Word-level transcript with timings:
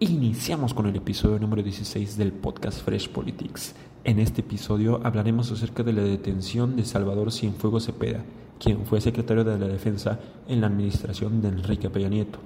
Iniciamos 0.00 0.74
con 0.74 0.86
el 0.86 0.94
episodio 0.94 1.40
número 1.40 1.60
16 1.60 2.16
del 2.16 2.30
podcast 2.30 2.84
Fresh 2.84 3.08
Politics. 3.08 3.74
En 4.04 4.20
este 4.20 4.42
episodio 4.42 5.00
hablaremos 5.02 5.50
acerca 5.50 5.82
de 5.82 5.92
la 5.92 6.02
detención 6.02 6.76
de 6.76 6.84
Salvador 6.84 7.32
Cienfuegos 7.32 7.86
Cepeda, 7.86 8.22
quien 8.60 8.86
fue 8.86 9.00
secretario 9.00 9.42
de 9.42 9.58
la 9.58 9.66
Defensa 9.66 10.20
en 10.46 10.60
la 10.60 10.68
administración 10.68 11.42
de 11.42 11.48
Enrique 11.48 11.90
Peña 11.90 12.10
Nieto. 12.10 12.38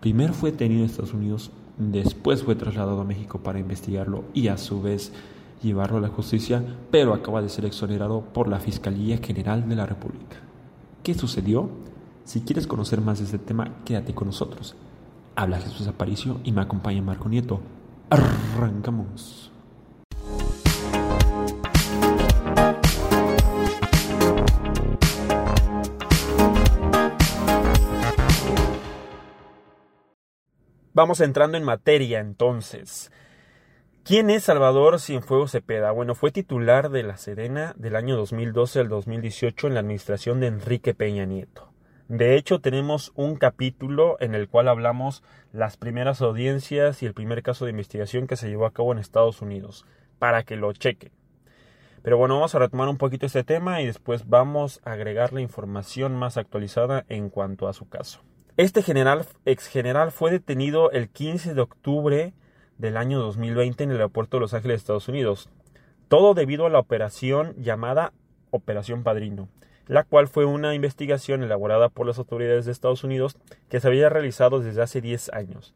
Primero 0.00 0.32
fue 0.32 0.50
detenido 0.50 0.80
en 0.80 0.86
Estados 0.86 1.12
Unidos, 1.12 1.50
después 1.76 2.42
fue 2.42 2.54
trasladado 2.54 3.02
a 3.02 3.04
México 3.04 3.38
para 3.40 3.60
investigarlo 3.60 4.24
y 4.32 4.48
a 4.48 4.56
su 4.56 4.80
vez 4.80 5.12
llevarlo 5.62 5.98
a 5.98 6.00
la 6.00 6.08
justicia, 6.08 6.64
pero 6.90 7.12
acaba 7.12 7.42
de 7.42 7.50
ser 7.50 7.66
exonerado 7.66 8.22
por 8.32 8.48
la 8.48 8.60
Fiscalía 8.60 9.18
General 9.18 9.68
de 9.68 9.76
la 9.76 9.84
República. 9.84 10.38
¿Qué 11.02 11.12
sucedió? 11.12 11.68
Si 12.24 12.40
quieres 12.40 12.66
conocer 12.66 13.02
más 13.02 13.18
de 13.18 13.26
este 13.26 13.38
tema, 13.38 13.74
quédate 13.84 14.14
con 14.14 14.28
nosotros. 14.28 14.74
Habla 15.40 15.60
Jesús 15.60 15.86
Aparicio 15.86 16.40
y 16.42 16.50
me 16.50 16.62
acompaña 16.62 17.00
Marco 17.00 17.28
Nieto. 17.28 17.60
Arrancamos. 18.10 19.52
Vamos 30.92 31.20
entrando 31.20 31.56
en 31.56 31.62
materia 31.62 32.18
entonces. 32.18 33.12
¿Quién 34.02 34.30
es 34.30 34.42
Salvador 34.42 34.98
Cienfuegos 34.98 35.52
Cepeda? 35.52 35.92
Bueno, 35.92 36.16
fue 36.16 36.32
titular 36.32 36.90
de 36.90 37.04
la 37.04 37.16
Sedena 37.16 37.74
del 37.76 37.94
año 37.94 38.16
2012 38.16 38.80
al 38.80 38.88
2018 38.88 39.68
en 39.68 39.74
la 39.74 39.80
administración 39.80 40.40
de 40.40 40.48
Enrique 40.48 40.94
Peña 40.94 41.26
Nieto. 41.26 41.67
De 42.08 42.36
hecho, 42.36 42.58
tenemos 42.62 43.12
un 43.16 43.36
capítulo 43.36 44.16
en 44.20 44.34
el 44.34 44.48
cual 44.48 44.68
hablamos 44.68 45.22
las 45.52 45.76
primeras 45.76 46.22
audiencias 46.22 47.02
y 47.02 47.06
el 47.06 47.12
primer 47.12 47.42
caso 47.42 47.66
de 47.66 47.70
investigación 47.70 48.26
que 48.26 48.36
se 48.36 48.48
llevó 48.48 48.64
a 48.64 48.72
cabo 48.72 48.92
en 48.92 48.98
Estados 48.98 49.42
Unidos, 49.42 49.84
para 50.18 50.42
que 50.42 50.56
lo 50.56 50.72
chequen. 50.72 51.12
Pero 52.02 52.16
bueno, 52.16 52.36
vamos 52.36 52.54
a 52.54 52.60
retomar 52.60 52.88
un 52.88 52.96
poquito 52.96 53.26
este 53.26 53.44
tema 53.44 53.82
y 53.82 53.86
después 53.86 54.26
vamos 54.26 54.80
a 54.84 54.92
agregar 54.92 55.34
la 55.34 55.42
información 55.42 56.16
más 56.16 56.38
actualizada 56.38 57.04
en 57.10 57.28
cuanto 57.28 57.68
a 57.68 57.74
su 57.74 57.90
caso. 57.90 58.22
Este 58.56 58.82
general, 58.82 59.26
ex 59.44 59.66
general 59.66 60.10
fue 60.10 60.30
detenido 60.30 60.90
el 60.92 61.10
15 61.10 61.52
de 61.52 61.60
octubre 61.60 62.32
del 62.78 62.96
año 62.96 63.18
2020 63.18 63.84
en 63.84 63.90
el 63.90 63.96
aeropuerto 63.96 64.38
de 64.38 64.40
Los 64.40 64.54
Ángeles, 64.54 64.78
Estados 64.78 65.08
Unidos. 65.08 65.50
Todo 66.08 66.32
debido 66.32 66.64
a 66.64 66.70
la 66.70 66.78
operación 66.78 67.54
llamada 67.58 68.14
Operación 68.50 69.02
Padrino 69.02 69.50
la 69.88 70.04
cual 70.04 70.28
fue 70.28 70.44
una 70.44 70.74
investigación 70.74 71.42
elaborada 71.42 71.88
por 71.88 72.06
las 72.06 72.18
autoridades 72.18 72.66
de 72.66 72.72
Estados 72.72 73.02
Unidos 73.02 73.36
que 73.68 73.80
se 73.80 73.88
había 73.88 74.08
realizado 74.08 74.60
desde 74.60 74.82
hace 74.82 75.00
10 75.00 75.30
años. 75.32 75.74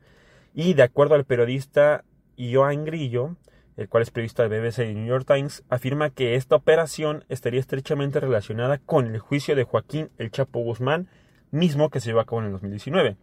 Y 0.54 0.74
de 0.74 0.82
acuerdo 0.82 1.14
al 1.14 1.24
periodista 1.24 2.04
Joan 2.38 2.84
Grillo, 2.84 3.36
el 3.76 3.88
cual 3.88 4.02
es 4.02 4.10
periodista 4.10 4.46
de 4.46 4.60
BBC 4.60 4.90
y 4.90 4.94
New 4.94 5.06
York 5.06 5.26
Times, 5.26 5.64
afirma 5.70 6.10
que 6.10 6.36
esta 6.36 6.56
operación 6.56 7.24
estaría 7.28 7.60
estrechamente 7.60 8.20
relacionada 8.20 8.78
con 8.78 9.06
el 9.06 9.18
juicio 9.18 9.56
de 9.56 9.64
Joaquín 9.64 10.10
El 10.18 10.30
Chapo 10.30 10.60
Guzmán, 10.60 11.08
mismo 11.50 11.90
que 11.90 12.00
se 12.00 12.10
llevó 12.10 12.20
a 12.20 12.26
cabo 12.26 12.40
en 12.40 12.46
el 12.46 12.52
2019. 12.52 13.16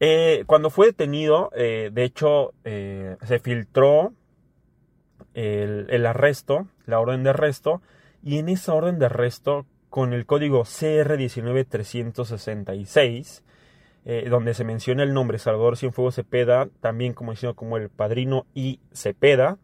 Eh, 0.00 0.44
cuando 0.46 0.70
fue 0.70 0.86
detenido, 0.86 1.50
eh, 1.54 1.90
de 1.92 2.04
hecho, 2.04 2.52
eh, 2.64 3.16
se 3.24 3.38
filtró 3.38 4.12
el 5.34 6.06
arresto, 6.06 6.66
la 6.86 6.98
orden 6.98 7.22
de 7.22 7.28
arresto, 7.28 7.82
y 8.26 8.38
en 8.38 8.48
esa 8.48 8.74
orden 8.74 8.98
de 8.98 9.06
arresto 9.06 9.66
con 9.88 10.12
el 10.12 10.26
código 10.26 10.64
CR19366, 10.64 13.42
eh, 14.04 14.26
donde 14.28 14.52
se 14.52 14.64
menciona 14.64 15.04
el 15.04 15.14
nombre 15.14 15.38
Salvador 15.38 15.76
Cienfuegos 15.76 16.16
Cepeda, 16.16 16.68
también 16.80 17.12
como 17.12 17.34
como 17.54 17.76
el 17.76 17.88
padrino 17.88 18.44
y 18.52 18.80
Cepeda, 18.92 19.58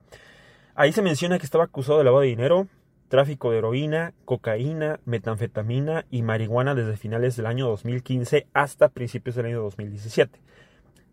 ahí 0.77 0.92
se 0.92 1.02
menciona 1.02 1.40
que 1.40 1.44
estaba 1.44 1.64
acusado 1.64 1.98
de 1.98 2.05
lavado 2.05 2.20
de 2.20 2.28
dinero, 2.28 2.68
tráfico 3.08 3.50
de 3.50 3.58
heroína, 3.58 4.14
cocaína, 4.24 5.00
metanfetamina 5.06 6.06
y 6.08 6.23
marihuana 6.23 6.77
desde 6.77 6.96
finales 6.96 7.34
del 7.34 7.46
año 7.46 7.67
2015 7.67 8.46
hasta 8.55 8.90
principios 8.90 9.34
del 9.34 9.46
año 9.46 9.61
2017. 9.61 10.39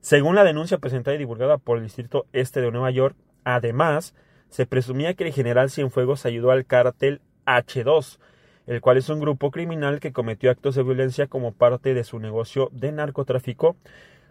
Según 0.02 0.36
la 0.36 0.44
denuncia 0.44 0.78
presentada 0.78 1.16
y 1.16 1.18
divulgada 1.18 1.58
por 1.58 1.78
el 1.78 1.84
Distrito 1.86 2.28
Este 2.32 2.62
de 2.62 2.70
Nueva 2.70 2.92
York, 2.92 3.16
además, 3.44 4.14
se 4.50 4.68
presumía 4.68 5.16
que 5.16 5.26
el 5.26 5.34
general 5.34 5.72
Cienfuegos 5.72 6.28
ayudó 6.28 6.52
al 6.52 6.68
cártel 6.68 7.22
H2, 7.58 8.20
el 8.68 8.82
cual 8.82 8.98
es 8.98 9.10
un 9.10 9.20
grupo 9.20 9.52
criminal 9.52 10.00
que 10.00 10.14
cometió 10.14 10.52
actos 10.52 10.76
de 10.76 10.84
violencia 10.84 11.28
como 11.28 11.54
parte 11.54 11.94
de 11.94 12.04
su 12.04 12.20
negocio 12.20 12.70
de 12.72 12.92
narcotráfico, 12.92 13.76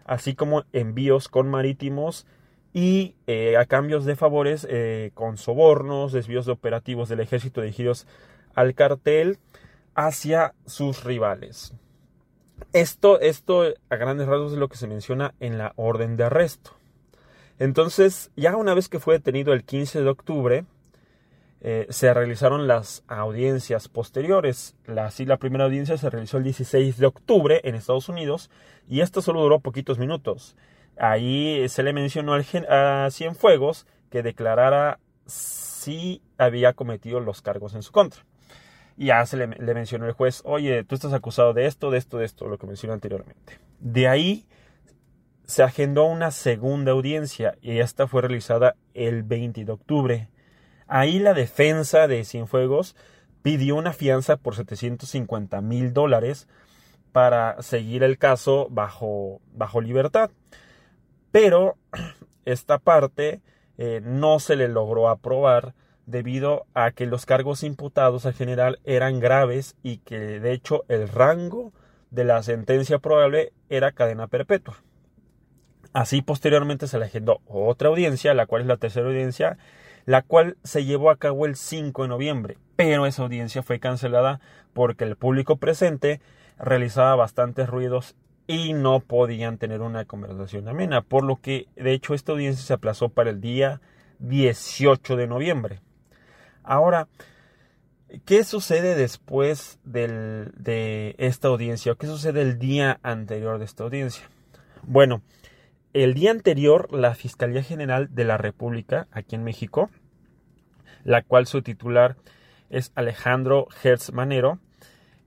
así 0.05 0.35
como 0.35 0.63
envíos 0.73 1.27
con 1.27 1.49
marítimos 1.49 2.25
y 2.73 3.15
eh, 3.27 3.57
a 3.57 3.65
cambios 3.65 4.05
de 4.05 4.15
favores 4.15 4.65
eh, 4.69 5.11
con 5.13 5.37
sobornos, 5.37 6.11
desvíos 6.11 6.45
de 6.45 6.51
operativos 6.51 7.09
del 7.09 7.19
ejército 7.19 7.61
dirigidos 7.61 8.07
al 8.55 8.75
cartel 8.75 9.39
hacia 9.95 10.53
sus 10.65 11.03
rivales. 11.03 11.73
Esto, 12.73 13.19
esto 13.19 13.63
a 13.89 13.95
grandes 13.95 14.27
rasgos 14.27 14.53
es 14.53 14.59
lo 14.59 14.69
que 14.69 14.77
se 14.77 14.87
menciona 14.87 15.33
en 15.39 15.57
la 15.57 15.73
orden 15.75 16.17
de 16.17 16.25
arresto. 16.25 16.71
Entonces, 17.57 18.31
ya 18.35 18.55
una 18.55 18.73
vez 18.73 18.87
que 18.87 18.99
fue 18.99 19.15
detenido 19.15 19.53
el 19.53 19.63
15 19.63 20.01
de 20.01 20.09
octubre, 20.09 20.65
eh, 21.61 21.87
se 21.89 22.13
realizaron 22.13 22.67
las 22.67 23.03
audiencias 23.07 23.87
posteriores. 23.87 24.75
La, 24.85 25.05
así, 25.05 25.25
la 25.25 25.37
primera 25.37 25.65
audiencia 25.65 25.97
se 25.97 26.09
realizó 26.09 26.37
el 26.37 26.43
16 26.43 26.97
de 26.97 27.05
octubre 27.05 27.61
en 27.63 27.75
Estados 27.75 28.09
Unidos 28.09 28.49
y 28.87 29.01
esto 29.01 29.21
solo 29.21 29.41
duró 29.41 29.59
poquitos 29.59 29.99
minutos. 29.99 30.55
Ahí 30.97 31.67
se 31.69 31.83
le 31.83 31.93
mencionó 31.93 32.35
a 32.69 33.07
Cienfuegos 33.11 33.87
que 34.09 34.23
declarara 34.23 34.99
si 35.25 36.21
había 36.37 36.73
cometido 36.73 37.19
los 37.19 37.41
cargos 37.41 37.73
en 37.75 37.83
su 37.83 37.91
contra. 37.91 38.25
Y 38.97 39.07
ya 39.07 39.25
se 39.25 39.37
le, 39.37 39.47
le 39.47 39.73
mencionó 39.73 40.07
el 40.07 40.11
juez, 40.11 40.41
oye, 40.43 40.83
tú 40.83 40.95
estás 40.95 41.13
acusado 41.13 41.53
de 41.53 41.67
esto, 41.67 41.89
de 41.89 41.97
esto, 41.97 42.17
de 42.17 42.25
esto, 42.25 42.47
lo 42.47 42.57
que 42.57 42.67
mencioné 42.67 42.93
anteriormente. 42.93 43.59
De 43.79 44.09
ahí 44.09 44.45
se 45.45 45.63
agendó 45.63 46.05
una 46.05 46.31
segunda 46.31 46.91
audiencia 46.91 47.57
y 47.61 47.79
esta 47.79 48.07
fue 48.07 48.21
realizada 48.21 48.75
el 48.93 49.23
20 49.23 49.65
de 49.65 49.71
octubre. 49.71 50.29
Ahí 50.89 51.19
la 51.19 51.35
defensa 51.35 52.07
de 52.07 52.25
Cienfuegos 52.25 52.95
pidió 53.43 53.75
una 53.75 53.93
fianza 53.93 54.37
por 54.37 54.55
750 54.55 55.61
mil 55.61 55.93
dólares 55.93 56.47
para 57.11 57.61
seguir 57.61 58.03
el 58.03 58.17
caso 58.17 58.67
bajo, 58.71 59.39
bajo 59.53 59.81
libertad. 59.81 60.31
Pero 61.31 61.77
esta 62.45 62.79
parte 62.79 63.41
eh, 63.77 64.01
no 64.03 64.39
se 64.39 64.55
le 64.55 64.67
logró 64.67 65.09
aprobar 65.09 65.75
debido 66.07 66.65
a 66.73 66.89
que 66.89 67.05
los 67.05 67.27
cargos 67.27 67.63
imputados 67.63 68.25
al 68.25 68.33
general 68.33 68.79
eran 68.83 69.19
graves 69.19 69.75
y 69.83 69.97
que 69.99 70.17
de 70.39 70.53
hecho 70.53 70.85
el 70.87 71.07
rango 71.07 71.71
de 72.09 72.23
la 72.23 72.41
sentencia 72.41 72.97
probable 72.97 73.53
era 73.69 73.91
cadena 73.91 74.25
perpetua. 74.25 74.77
Así 75.93 76.23
posteriormente 76.23 76.87
se 76.87 76.97
le 76.97 77.05
agendó 77.05 77.41
otra 77.45 77.89
audiencia, 77.89 78.33
la 78.33 78.47
cual 78.47 78.63
es 78.63 78.67
la 78.67 78.77
tercera 78.77 79.07
audiencia, 79.07 79.57
la 80.09 80.23
cual 80.23 80.57
se 80.63 80.85
llevó 80.85 81.11
a 81.11 81.17
cabo 81.17 81.45
el 81.45 81.55
5 81.55 82.01
de 82.01 82.07
noviembre, 82.07 82.57
pero 82.75 83.05
esa 83.05 83.21
audiencia 83.21 83.61
fue 83.61 83.79
cancelada 83.79 84.41
porque 84.73 85.03
el 85.03 85.15
público 85.15 85.57
presente 85.57 86.19
realizaba 86.57 87.15
bastantes 87.15 87.69
ruidos 87.69 88.15
y 88.47 88.73
no 88.73 89.01
podían 89.01 89.59
tener 89.59 89.81
una 89.81 90.05
conversación 90.05 90.67
amena, 90.67 91.03
por 91.03 91.23
lo 91.23 91.35
que 91.35 91.67
de 91.75 91.93
hecho 91.93 92.15
esta 92.15 92.31
audiencia 92.31 92.65
se 92.65 92.73
aplazó 92.73 93.09
para 93.09 93.29
el 93.29 93.39
día 93.39 93.81
18 94.17 95.15
de 95.15 95.27
noviembre. 95.27 95.79
Ahora, 96.63 97.07
¿qué 98.25 98.43
sucede 98.43 98.95
después 98.95 99.77
de 99.83 101.13
esta 101.19 101.49
audiencia 101.49 101.93
qué 101.93 102.07
sucede 102.07 102.41
el 102.41 102.57
día 102.57 102.99
anterior 103.03 103.59
de 103.59 103.65
esta 103.65 103.83
audiencia? 103.83 104.27
Bueno, 104.81 105.21
el 105.93 106.15
día 106.15 106.31
anterior 106.31 106.91
la 106.93 107.13
Fiscalía 107.13 107.61
General 107.61 108.09
de 108.11 108.23
la 108.23 108.37
República, 108.37 109.07
aquí 109.11 109.35
en 109.35 109.43
México, 109.43 109.89
la 111.03 111.21
cual 111.21 111.47
su 111.47 111.61
titular 111.61 112.15
es 112.69 112.91
Alejandro 112.95 113.67
Hertz 113.83 114.11
Manero, 114.13 114.59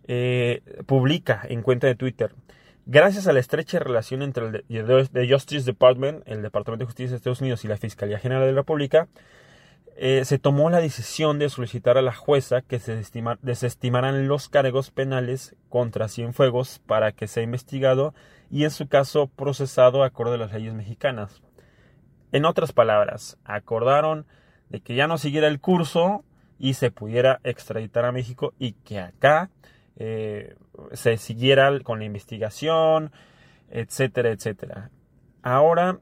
eh, 0.04 0.62
publica 0.86 1.42
en 1.48 1.62
cuenta 1.62 1.86
de 1.86 1.94
Twitter. 1.94 2.34
Gracias 2.86 3.28
a 3.28 3.32
la 3.32 3.40
estrecha 3.40 3.78
relación 3.78 4.22
entre 4.22 4.64
el 4.68 5.32
Justice 5.32 5.64
Department, 5.64 6.22
el 6.26 6.42
Departamento 6.42 6.82
de 6.82 6.86
Justicia 6.86 7.10
de 7.10 7.16
Estados 7.16 7.40
Unidos 7.40 7.64
y 7.64 7.68
la 7.68 7.76
Fiscalía 7.76 8.18
General 8.18 8.44
de 8.44 8.52
la 8.52 8.60
República, 8.60 9.08
eh, 9.96 10.24
se 10.24 10.38
tomó 10.38 10.70
la 10.70 10.80
decisión 10.80 11.38
de 11.38 11.48
solicitar 11.50 11.98
a 11.98 12.02
la 12.02 12.14
jueza 12.14 12.62
que 12.62 12.80
se 12.80 13.00
desestimaran 13.42 14.26
los 14.26 14.48
cargos 14.48 14.90
penales 14.90 15.54
contra 15.68 16.08
Cienfuegos 16.08 16.80
para 16.80 17.12
que 17.12 17.28
sea 17.28 17.42
investigado 17.42 18.14
y 18.50 18.64
en 18.64 18.70
su 18.70 18.88
caso 18.88 19.28
procesado 19.28 20.02
acorde 20.02 20.34
a 20.34 20.38
las 20.38 20.52
leyes 20.52 20.74
mexicanas. 20.74 21.42
En 22.32 22.46
otras 22.46 22.72
palabras, 22.72 23.38
acordaron 23.44 24.26
de 24.72 24.80
que 24.80 24.94
ya 24.94 25.06
no 25.06 25.18
siguiera 25.18 25.48
el 25.48 25.60
curso 25.60 26.24
y 26.58 26.74
se 26.74 26.90
pudiera 26.90 27.40
extraditar 27.44 28.06
a 28.06 28.12
México 28.12 28.54
y 28.58 28.72
que 28.72 28.98
acá 29.00 29.50
eh, 29.96 30.56
se 30.92 31.18
siguiera 31.18 31.78
con 31.80 31.98
la 31.98 32.06
investigación, 32.06 33.12
etcétera, 33.70 34.30
etcétera. 34.30 34.90
Ahora, 35.42 35.98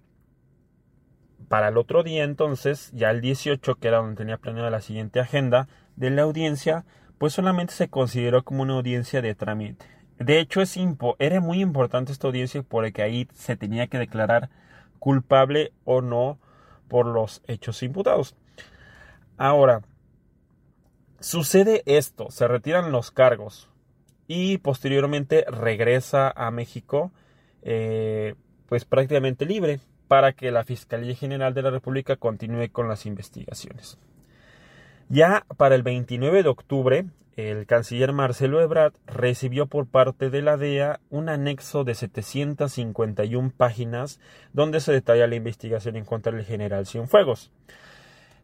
para 1.49 1.69
el 1.69 1.79
otro 1.79 2.05
día 2.05 2.23
entonces, 2.23 2.93
ya 2.93 3.11
el 3.11 3.21
18, 3.21 3.75
que 3.75 3.89
era 3.89 3.99
donde 3.99 4.15
tenía 4.15 4.37
planeada 4.37 4.71
la 4.71 4.81
siguiente 4.81 5.19
agenda 5.19 5.67
de 5.97 6.11
la 6.11 6.23
audiencia, 6.23 6.85
pues 7.19 7.33
solamente 7.33 7.75
se 7.75 7.89
consideró 7.89 8.45
como 8.45 8.63
una 8.63 8.75
audiencia 8.75 9.21
de 9.21 9.35
trámite. 9.35 9.85
De 10.21 10.39
hecho, 10.39 10.61
es 10.61 10.79
era 11.19 11.41
muy 11.41 11.61
importante 11.61 12.13
esta 12.13 12.29
audiencia 12.29 12.63
porque 12.63 13.03
ahí 13.03 13.27
se 13.35 13.57
tenía 13.57 13.89
que 13.89 13.99
declarar 13.99 14.49
culpable 15.01 15.73
o 15.85 16.03
no 16.03 16.39
por 16.87 17.07
los 17.07 17.43
hechos 17.49 17.83
imputados. 17.83 18.37
Ahora, 19.43 19.81
sucede 21.19 21.83
esto, 21.87 22.31
se 22.31 22.47
retiran 22.47 22.93
los 22.93 23.11
cargos 23.11 23.71
y 24.27 24.59
posteriormente 24.59 25.47
regresa 25.49 26.31
a 26.37 26.51
México 26.51 27.11
eh, 27.63 28.35
pues 28.69 28.85
prácticamente 28.85 29.47
libre 29.47 29.81
para 30.09 30.35
que 30.35 30.51
la 30.51 30.63
Fiscalía 30.65 31.15
General 31.15 31.55
de 31.55 31.63
la 31.63 31.71
República 31.71 32.17
continúe 32.17 32.69
con 32.71 32.87
las 32.87 33.07
investigaciones. 33.07 33.97
Ya 35.09 35.47
para 35.57 35.75
el 35.75 35.83
29 35.83 36.43
de 36.43 36.49
octubre, 36.51 37.07
el 37.37 37.65
canciller 37.65 38.13
Marcelo 38.13 38.61
Ebrard 38.61 38.93
recibió 39.07 39.69
por 39.69 39.87
parte 39.87 40.29
de 40.29 40.43
la 40.43 40.59
DEA 40.59 41.01
un 41.09 41.31
anexo 41.31 41.85
de 41.85 41.95
751 41.95 43.53
páginas 43.57 44.21
donde 44.53 44.81
se 44.81 44.93
detalla 44.93 45.27
la 45.27 45.37
investigación 45.37 45.97
en 45.97 46.05
contra 46.05 46.31
del 46.31 46.45
general 46.45 46.87
Cienfuegos. 46.87 47.51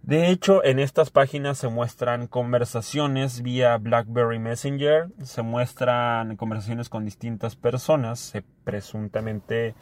De 0.03 0.31
hecho, 0.31 0.65
en 0.65 0.79
estas 0.79 1.11
páginas 1.11 1.59
se 1.59 1.69
muestran 1.69 2.29
conversaciones 2.29 3.43
vía 3.43 3.77
BlackBerry 3.77 4.39
Messenger, 4.39 5.09
se 5.23 5.43
muestran 5.43 6.37
conversaciones 6.37 6.89
con 6.89 7.05
distintas 7.05 7.57
personas, 7.57 8.33
presuntamente 8.63 9.75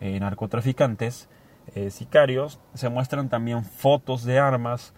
eh, 0.00 0.20
narcotraficantes, 0.20 1.28
eh, 1.74 1.90
sicarios, 1.90 2.60
se 2.74 2.88
muestran 2.90 3.28
también 3.28 3.64
fotos 3.64 4.24
de 4.24 4.38
armas, 4.38 4.94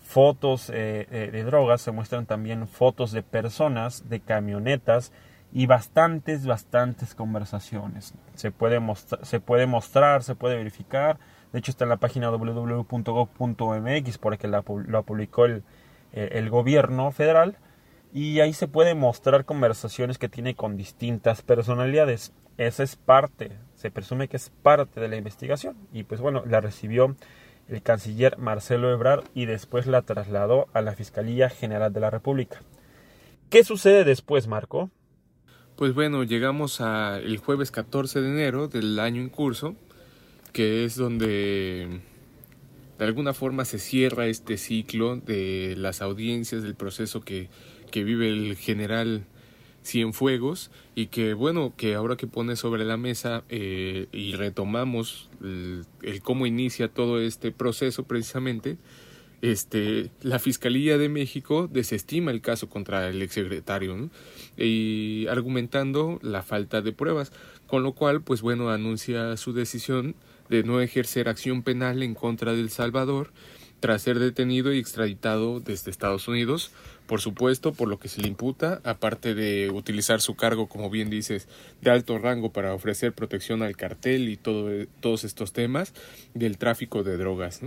fotos 0.00 0.70
eh, 0.72 1.28
de 1.32 1.44
drogas, 1.44 1.80
se 1.82 1.90
muestran 1.90 2.26
también 2.26 2.68
fotos 2.68 3.10
de 3.10 3.22
personas, 3.22 4.08
de 4.08 4.20
camionetas 4.20 5.12
y 5.52 5.66
bastantes, 5.66 6.46
bastantes 6.46 7.14
conversaciones. 7.14 8.14
Se 8.34 8.52
puede, 8.52 8.80
se 9.22 9.40
puede 9.40 9.66
mostrar, 9.66 10.22
se 10.22 10.36
puede 10.36 10.56
verificar 10.56 11.18
de 11.52 11.58
hecho 11.58 11.70
está 11.70 11.84
en 11.84 11.90
la 11.90 11.98
página 11.98 12.30
www.gov.mx 12.30 14.18
porque 14.18 14.48
la, 14.48 14.64
lo 14.86 15.02
publicó 15.04 15.44
el, 15.46 15.62
el 16.12 16.50
gobierno 16.50 17.10
federal. 17.12 17.56
Y 18.12 18.40
ahí 18.40 18.52
se 18.52 18.66
puede 18.66 18.96
mostrar 18.96 19.44
conversaciones 19.44 20.18
que 20.18 20.28
tiene 20.28 20.56
con 20.56 20.76
distintas 20.76 21.42
personalidades. 21.42 22.32
Esa 22.56 22.82
es 22.82 22.96
parte, 22.96 23.52
se 23.74 23.92
presume 23.92 24.26
que 24.28 24.36
es 24.36 24.50
parte 24.62 25.00
de 25.00 25.08
la 25.08 25.16
investigación. 25.16 25.76
Y 25.92 26.02
pues 26.02 26.20
bueno, 26.20 26.42
la 26.44 26.60
recibió 26.60 27.14
el 27.68 27.82
canciller 27.82 28.36
Marcelo 28.36 28.90
Ebrard 28.90 29.24
y 29.32 29.46
después 29.46 29.86
la 29.86 30.02
trasladó 30.02 30.66
a 30.72 30.80
la 30.82 30.94
Fiscalía 30.94 31.48
General 31.48 31.92
de 31.92 32.00
la 32.00 32.10
República. 32.10 32.60
¿Qué 33.48 33.62
sucede 33.62 34.04
después, 34.04 34.48
Marco? 34.48 34.90
Pues 35.76 35.94
bueno, 35.94 36.24
llegamos 36.24 36.80
al 36.80 37.36
jueves 37.38 37.70
14 37.70 38.20
de 38.20 38.28
enero 38.28 38.68
del 38.68 38.98
año 38.98 39.22
en 39.22 39.28
curso 39.28 39.76
que 40.52 40.84
es 40.84 40.96
donde 40.96 42.00
de 42.98 43.04
alguna 43.04 43.32
forma 43.32 43.64
se 43.64 43.78
cierra 43.78 44.26
este 44.26 44.58
ciclo 44.58 45.16
de 45.16 45.74
las 45.76 46.02
audiencias, 46.02 46.62
del 46.62 46.74
proceso 46.74 47.22
que, 47.22 47.48
que 47.90 48.04
vive 48.04 48.28
el 48.28 48.56
general 48.56 49.24
Cienfuegos 49.82 50.70
y 50.94 51.06
que 51.06 51.32
bueno, 51.32 51.72
que 51.76 51.94
ahora 51.94 52.16
que 52.16 52.26
pone 52.26 52.56
sobre 52.56 52.84
la 52.84 52.98
mesa 52.98 53.44
eh, 53.48 54.08
y 54.12 54.34
retomamos 54.34 55.30
el, 55.42 55.86
cómo 56.22 56.46
inicia 56.46 56.88
todo 56.88 57.20
este 57.20 57.50
proceso 57.50 58.04
precisamente, 58.04 58.76
este, 59.40 60.10
la 60.20 60.38
Fiscalía 60.38 60.98
de 60.98 61.08
México 61.08 61.66
desestima 61.72 62.30
el 62.30 62.42
caso 62.42 62.68
contra 62.68 63.08
el 63.08 63.22
exsecretario 63.22 64.10
y 64.58 65.26
argumentando 65.28 66.18
la 66.22 66.42
falta 66.42 66.82
de 66.82 66.92
pruebas, 66.92 67.32
con 67.66 67.82
lo 67.82 67.94
cual 67.94 68.20
pues 68.20 68.42
bueno 68.42 68.68
anuncia 68.68 69.34
su 69.38 69.54
decisión 69.54 70.14
de 70.50 70.62
no 70.64 70.80
ejercer 70.80 71.28
acción 71.28 71.62
penal 71.62 72.02
en 72.02 72.14
contra 72.14 72.52
de 72.52 72.60
El 72.60 72.70
Salvador 72.70 73.32
tras 73.80 74.02
ser 74.02 74.18
detenido 74.18 74.72
y 74.74 74.78
extraditado 74.78 75.58
desde 75.58 75.90
Estados 75.90 76.28
Unidos, 76.28 76.70
por 77.06 77.20
supuesto, 77.20 77.72
por 77.72 77.88
lo 77.88 77.98
que 77.98 78.08
se 78.08 78.20
le 78.20 78.28
imputa, 78.28 78.80
aparte 78.84 79.34
de 79.34 79.70
utilizar 79.70 80.20
su 80.20 80.36
cargo, 80.36 80.68
como 80.68 80.90
bien 80.90 81.08
dices, 81.08 81.48
de 81.80 81.90
alto 81.90 82.18
rango 82.18 82.52
para 82.52 82.74
ofrecer 82.74 83.14
protección 83.14 83.62
al 83.62 83.76
cartel 83.76 84.28
y 84.28 84.36
todo, 84.36 84.68
todos 85.00 85.24
estos 85.24 85.52
temas 85.52 85.94
del 86.34 86.58
tráfico 86.58 87.02
de 87.02 87.16
drogas. 87.16 87.62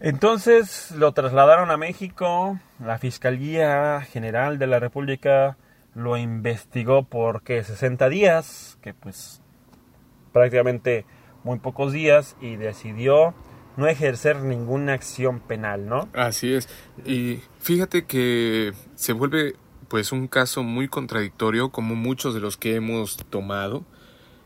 Entonces 0.00 0.90
lo 0.90 1.12
trasladaron 1.12 1.70
a 1.70 1.76
México, 1.76 2.58
la 2.80 2.98
Fiscalía 2.98 4.02
General 4.02 4.58
de 4.58 4.66
la 4.66 4.80
República 4.80 5.56
lo 5.94 6.16
investigó 6.16 7.04
por 7.04 7.42
¿qué? 7.42 7.62
60 7.62 8.08
días, 8.08 8.78
que 8.82 8.92
pues 8.92 9.40
prácticamente 10.34 11.06
muy 11.44 11.60
pocos 11.60 11.92
días 11.92 12.36
y 12.40 12.56
decidió 12.56 13.34
no 13.76 13.86
ejercer 13.86 14.36
ninguna 14.42 14.92
acción 14.92 15.40
penal, 15.40 15.86
¿no? 15.86 16.08
Así 16.12 16.52
es. 16.52 16.68
Y 17.06 17.40
fíjate 17.60 18.04
que 18.04 18.72
se 18.96 19.12
vuelve 19.12 19.54
pues 19.88 20.12
un 20.12 20.26
caso 20.26 20.62
muy 20.62 20.88
contradictorio 20.88 21.70
como 21.70 21.94
muchos 21.94 22.34
de 22.34 22.40
los 22.40 22.56
que 22.56 22.74
hemos 22.74 23.16
tomado. 23.30 23.84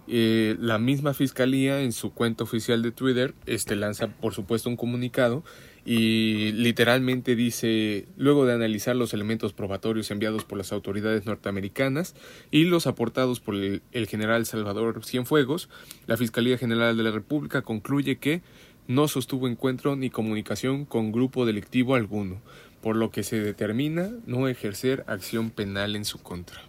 Eh, 0.07 0.57
la 0.59 0.79
misma 0.79 1.15
fiscalía 1.15 1.81
en 1.81 1.93
su 1.93 2.13
cuenta 2.13 2.45
oficial 2.45 2.83
de 2.83 2.93
Twitter 2.93 3.35
este, 3.47 3.77
lanza 3.77 4.09
por 4.09 4.35
supuesto 4.35 4.69
un 4.69 4.77
comunicado 4.77 5.43
y 5.91 6.53
literalmente 6.53 7.35
dice, 7.35 8.09
luego 8.19 8.45
de 8.45 8.53
analizar 8.53 8.95
los 8.95 9.15
elementos 9.15 9.55
probatorios 9.55 10.11
enviados 10.11 10.45
por 10.45 10.59
las 10.59 10.71
autoridades 10.71 11.25
norteamericanas 11.25 12.15
y 12.51 12.65
los 12.65 12.87
aportados 12.87 13.41
por 13.41 13.55
el, 13.55 14.07
general 14.07 14.45
Salvador 14.45 15.03
Cienfuegos, 15.07 15.71
la 16.07 16.19
Fiscalía 16.19 16.59
General 16.59 16.95
de 16.95 17.03
la 17.05 17.11
República 17.11 17.63
concluye 17.63 18.19
que 18.19 18.43
no 18.87 19.09
sostuvo 19.09 19.49
encuentro 19.49 19.97
ni 19.97 20.11
comunicación 20.11 20.85
con 20.85 21.11
grupo 21.11 21.47
delictivo 21.47 21.95
alguno, 21.95 22.43
por 22.83 22.95
lo 22.95 23.11
que 23.11 23.23
se 23.23 23.41
determina 23.41 24.11
no 24.27 24.47
ejercer 24.47 25.05
acción 25.07 25.49
penal 25.49 25.97
en 25.97 26.05
su 26.05 26.19
contra. 26.19 26.61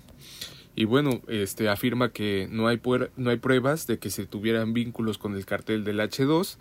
Y 0.78 0.86
bueno, 0.86 1.20
este 1.28 1.68
afirma 1.68 2.14
que 2.14 2.48
no 2.50 2.70
hay, 2.70 2.80
no 3.18 3.32
hay 3.32 3.38
pruebas 3.38 3.86
de 3.86 4.00
que 4.00 4.12
se 4.12 4.26
tuvieran 4.26 4.72
vínculos 4.72 5.18
con 5.18 5.36
el 5.36 5.46
cartel 5.46 5.84
del 5.84 6.00
H2, 6.00 6.56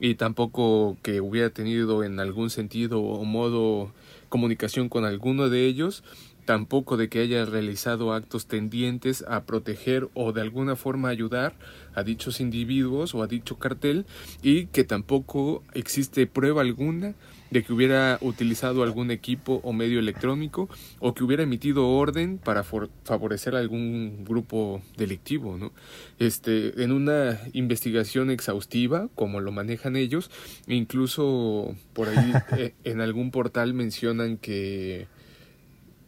y 0.00 0.14
tampoco 0.14 0.96
que 1.02 1.20
hubiera 1.20 1.50
tenido 1.50 2.02
en 2.02 2.18
algún 2.18 2.50
sentido 2.50 3.00
o 3.00 3.24
modo 3.24 3.92
comunicación 4.28 4.88
con 4.88 5.04
alguno 5.04 5.50
de 5.50 5.66
ellos, 5.66 6.02
tampoco 6.46 6.96
de 6.96 7.08
que 7.08 7.20
haya 7.20 7.44
realizado 7.44 8.12
actos 8.12 8.46
tendientes 8.46 9.24
a 9.28 9.44
proteger 9.44 10.08
o 10.14 10.32
de 10.32 10.40
alguna 10.40 10.74
forma 10.74 11.08
ayudar 11.08 11.54
a 11.94 12.02
dichos 12.02 12.40
individuos 12.40 13.14
o 13.14 13.22
a 13.22 13.26
dicho 13.26 13.58
cartel 13.58 14.06
y 14.42 14.66
que 14.66 14.84
tampoco 14.84 15.62
existe 15.74 16.26
prueba 16.26 16.62
alguna 16.62 17.14
de 17.50 17.62
que 17.62 17.72
hubiera 17.72 18.18
utilizado 18.20 18.82
algún 18.82 19.10
equipo 19.10 19.60
o 19.64 19.72
medio 19.72 19.98
electrónico 19.98 20.68
o 20.98 21.14
que 21.14 21.24
hubiera 21.24 21.42
emitido 21.42 21.88
orden 21.88 22.38
para 22.38 22.62
favorecer 22.62 23.56
a 23.56 23.58
algún 23.58 24.24
grupo 24.24 24.82
delictivo, 24.96 25.56
¿no? 25.58 25.72
Este, 26.18 26.82
en 26.82 26.92
una 26.92 27.40
investigación 27.52 28.30
exhaustiva, 28.30 29.08
como 29.14 29.40
lo 29.40 29.52
manejan 29.52 29.96
ellos, 29.96 30.30
incluso 30.66 31.74
por 31.92 32.08
ahí 32.08 32.32
eh, 32.56 32.74
en 32.84 33.00
algún 33.00 33.30
portal 33.30 33.74
mencionan 33.74 34.36
que 34.36 35.08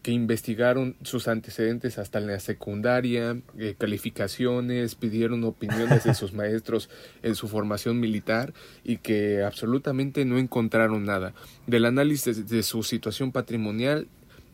que 0.02 0.10
investigaron 0.10 0.96
sus 1.02 1.28
antecedentes 1.28 1.98
hasta 1.98 2.20
la 2.20 2.38
secundaria, 2.40 3.40
eh, 3.56 3.74
calificaciones, 3.78 4.96
pidieron 4.96 5.44
opiniones 5.44 6.04
de 6.04 6.14
sus 6.14 6.32
maestros 6.32 6.90
en 7.22 7.36
su 7.36 7.48
formación 7.48 8.00
militar 8.00 8.52
y 8.84 8.96
que 8.96 9.42
absolutamente 9.42 10.24
no 10.24 10.38
encontraron 10.38 11.04
nada. 11.04 11.34
Del 11.66 11.84
análisis 11.84 12.48
de 12.48 12.62
su 12.64 12.82
situación 12.82 13.30
patrimonial 13.30 14.08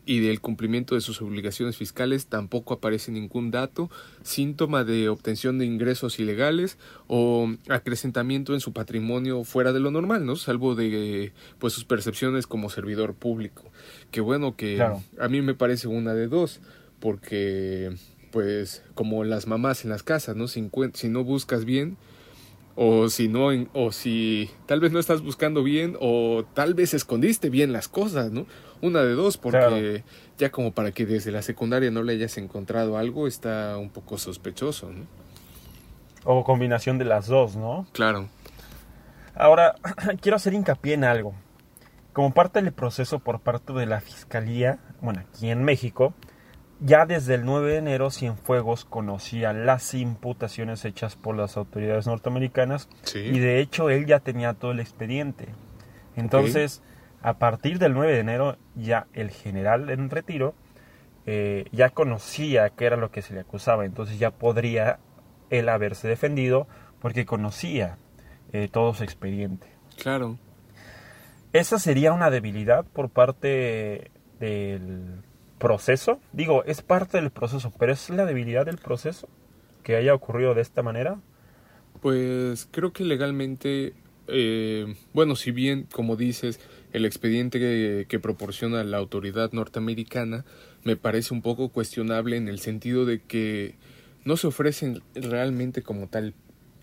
y 0.09 0.21
del 0.21 0.41
cumplimiento 0.41 0.95
de 0.95 1.01
sus 1.01 1.21
obligaciones 1.21 1.77
fiscales 1.77 2.25
tampoco 2.25 2.73
aparece 2.73 3.11
ningún 3.11 3.51
dato, 3.51 3.91
síntoma 4.23 4.83
de 4.83 5.07
obtención 5.07 5.59
de 5.59 5.67
ingresos 5.67 6.17
ilegales 6.17 6.79
o 7.05 7.53
acrecentamiento 7.67 8.55
en 8.55 8.59
su 8.59 8.73
patrimonio 8.73 9.43
fuera 9.43 9.71
de 9.71 9.79
lo 9.79 9.91
normal, 9.91 10.25
¿no? 10.25 10.35
Salvo 10.35 10.73
de 10.73 11.31
pues 11.59 11.73
sus 11.73 11.85
percepciones 11.85 12.47
como 12.47 12.71
servidor 12.71 13.13
público. 13.13 13.65
Que 14.09 14.19
bueno 14.19 14.55
que 14.55 14.81
a 14.81 15.27
mí 15.27 15.43
me 15.43 15.53
parece 15.53 15.87
una 15.87 16.15
de 16.15 16.27
dos, 16.27 16.59
porque 16.99 17.95
pues 18.31 18.81
como 18.95 19.23
las 19.25 19.45
mamás 19.45 19.83
en 19.83 19.91
las 19.91 20.01
casas, 20.01 20.35
¿no? 20.35 20.47
Si, 20.47 20.67
si 20.95 21.09
no 21.09 21.23
buscas 21.23 21.65
bien, 21.65 21.97
o 22.81 23.09
si 23.09 23.27
no, 23.27 23.49
o 23.73 23.91
si 23.91 24.49
tal 24.65 24.79
vez 24.79 24.91
no 24.91 24.99
estás 24.99 25.21
buscando 25.21 25.61
bien, 25.63 25.97
o 25.99 26.45
tal 26.55 26.73
vez 26.73 26.93
escondiste 26.93 27.49
bien 27.49 27.73
las 27.73 27.89
cosas, 27.89 28.31
¿no? 28.31 28.47
Una 28.81 29.01
de 29.01 29.13
dos, 29.13 29.37
porque 29.37 30.03
ya 30.37 30.51
como 30.51 30.71
para 30.71 30.91
que 30.91 31.05
desde 31.05 31.31
la 31.31 31.41
secundaria 31.41 31.91
no 31.91 32.01
le 32.03 32.13
hayas 32.13 32.37
encontrado 32.37 32.97
algo, 32.97 33.27
está 33.27 33.77
un 33.77 33.89
poco 33.89 34.17
sospechoso, 34.17 34.89
¿no? 34.91 35.05
O 36.23 36.43
combinación 36.43 36.97
de 36.97 37.05
las 37.05 37.27
dos, 37.27 37.55
¿no? 37.55 37.87
Claro. 37.91 38.29
Ahora, 39.35 39.75
quiero 40.21 40.35
hacer 40.37 40.53
hincapié 40.53 40.93
en 40.93 41.03
algo. 41.03 41.33
Como 42.13 42.33
parte 42.33 42.61
del 42.61 42.73
proceso 42.73 43.19
por 43.19 43.39
parte 43.39 43.71
de 43.73 43.85
la 43.85 44.01
Fiscalía, 44.01 44.79
bueno, 45.01 45.21
aquí 45.21 45.49
en 45.49 45.63
México, 45.63 46.13
ya 46.81 47.05
desde 47.05 47.35
el 47.35 47.45
9 47.45 47.71
de 47.71 47.77
enero 47.77 48.09
Cienfuegos 48.09 48.85
conocía 48.85 49.53
las 49.53 49.93
imputaciones 49.93 50.85
hechas 50.85 51.15
por 51.15 51.35
las 51.37 51.55
autoridades 51.57 52.07
norteamericanas 52.07 52.87
Sí. 53.03 53.19
y 53.19 53.39
de 53.39 53.59
hecho 53.59 53.89
él 53.89 54.05
ya 54.05 54.19
tenía 54.19 54.53
todo 54.53 54.71
el 54.71 54.79
expediente. 54.79 55.47
Entonces, 56.15 56.81
a 57.21 57.37
partir 57.37 57.79
del 57.79 57.93
9 57.93 58.13
de 58.13 58.19
enero 58.19 58.57
ya 58.75 59.07
el 59.13 59.29
general 59.29 59.89
en 59.89 60.09
retiro 60.09 60.53
eh, 61.25 61.65
ya 61.71 61.89
conocía 61.89 62.69
qué 62.69 62.85
era 62.85 62.97
lo 62.97 63.11
que 63.11 63.21
se 63.21 63.33
le 63.33 63.41
acusaba, 63.41 63.85
entonces 63.85 64.17
ya 64.17 64.31
podría 64.31 64.99
él 65.49 65.69
haberse 65.69 66.07
defendido 66.07 66.67
porque 67.01 67.25
conocía 67.25 67.97
eh, 68.51 68.67
todo 68.71 68.93
su 68.93 69.03
expediente. 69.03 69.67
Claro. 70.01 70.37
¿Esa 71.53 71.79
sería 71.79 72.13
una 72.13 72.29
debilidad 72.29 72.85
por 72.85 73.09
parte 73.09 74.11
del 74.39 75.21
proceso? 75.57 76.19
Digo, 76.31 76.63
es 76.65 76.81
parte 76.81 77.19
del 77.19 77.31
proceso, 77.31 77.73
pero 77.77 77.91
¿es 77.91 78.09
la 78.09 78.25
debilidad 78.25 78.65
del 78.65 78.77
proceso 78.77 79.27
que 79.83 79.95
haya 79.95 80.13
ocurrido 80.13 80.53
de 80.53 80.61
esta 80.61 80.83
manera? 80.83 81.19
Pues 82.01 82.67
creo 82.71 82.93
que 82.93 83.03
legalmente, 83.03 83.93
eh, 84.27 84.95
bueno, 85.13 85.35
si 85.35 85.51
bien, 85.51 85.87
como 85.91 86.15
dices, 86.15 86.59
el 86.93 87.05
expediente 87.05 87.59
que, 88.07 88.19
proporciona 88.19 88.83
la 88.83 88.97
autoridad 88.97 89.51
norteamericana 89.51 90.45
me 90.83 90.95
parece 90.95 91.33
un 91.33 91.41
poco 91.41 91.69
cuestionable 91.69 92.37
en 92.37 92.47
el 92.47 92.59
sentido 92.59 93.05
de 93.05 93.21
que 93.21 93.75
no 94.25 94.37
se 94.37 94.47
ofrecen 94.47 95.01
realmente 95.13 95.81
como 95.81 96.07
tal 96.07 96.33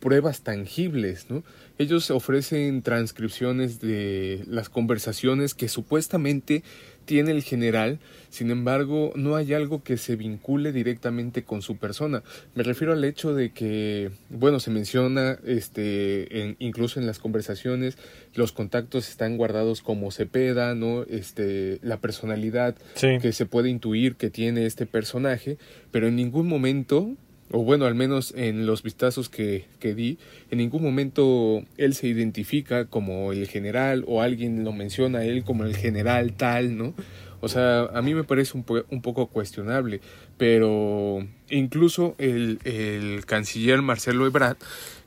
pruebas 0.00 0.42
tangibles, 0.42 1.30
¿no? 1.30 1.42
Ellos 1.78 2.10
ofrecen 2.10 2.82
transcripciones 2.82 3.80
de 3.80 4.44
las 4.46 4.68
conversaciones 4.68 5.54
que 5.54 5.68
supuestamente 5.68 6.62
tiene 7.06 7.30
el 7.30 7.42
general, 7.42 7.98
sin 8.28 8.50
embargo, 8.50 9.12
no 9.14 9.36
hay 9.36 9.54
algo 9.54 9.82
que 9.82 9.96
se 9.96 10.16
vincule 10.16 10.72
directamente 10.72 11.42
con 11.44 11.62
su 11.62 11.78
persona. 11.78 12.22
Me 12.54 12.62
refiero 12.64 12.92
al 12.92 13.02
hecho 13.04 13.32
de 13.34 13.50
que, 13.52 14.10
bueno, 14.28 14.60
se 14.60 14.70
menciona, 14.70 15.38
este, 15.46 16.42
en, 16.42 16.56
incluso 16.58 17.00
en 17.00 17.06
las 17.06 17.18
conversaciones, 17.18 17.96
los 18.34 18.52
contactos 18.52 19.08
están 19.08 19.38
guardados 19.38 19.80
como 19.80 20.10
Cepeda, 20.10 20.74
¿no? 20.74 21.04
Este, 21.04 21.78
la 21.82 21.98
personalidad 22.00 22.76
Sí. 22.94 23.16
que 23.22 23.32
se 23.32 23.46
puede 23.46 23.70
intuir 23.70 24.16
que 24.16 24.28
tiene 24.28 24.66
este 24.66 24.84
personaje, 24.84 25.56
pero 25.90 26.08
en 26.08 26.16
ningún 26.16 26.46
momento, 26.48 27.14
o 27.50 27.62
bueno, 27.62 27.86
al 27.86 27.94
menos 27.94 28.34
en 28.36 28.66
los 28.66 28.82
vistazos 28.82 29.28
que, 29.28 29.66
que 29.78 29.94
di, 29.94 30.18
en 30.50 30.58
ningún 30.58 30.82
momento 30.82 31.62
él 31.76 31.94
se 31.94 32.08
identifica 32.08 32.86
como 32.86 33.32
el 33.32 33.46
general 33.46 34.04
o 34.08 34.22
alguien 34.22 34.64
lo 34.64 34.72
menciona 34.72 35.20
a 35.20 35.24
él 35.24 35.44
como 35.44 35.64
el 35.64 35.76
general 35.76 36.32
tal, 36.32 36.76
¿no? 36.76 36.94
O 37.40 37.48
sea, 37.48 37.82
a 37.94 38.02
mí 38.02 38.14
me 38.14 38.24
parece 38.24 38.56
un, 38.56 38.64
un 38.90 39.02
poco 39.02 39.26
cuestionable, 39.28 40.00
pero 40.36 41.24
incluso 41.50 42.14
el, 42.18 42.58
el 42.64 43.24
canciller 43.26 43.82
Marcelo 43.82 44.26
Ebrard, 44.26 44.56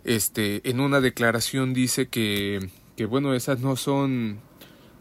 este, 0.06 0.62
en 0.70 0.80
una 0.80 1.02
declaración 1.02 1.74
dice 1.74 2.08
que, 2.08 2.60
que 2.96 3.06
bueno, 3.06 3.34
esas 3.34 3.60
no 3.60 3.76
son 3.76 4.40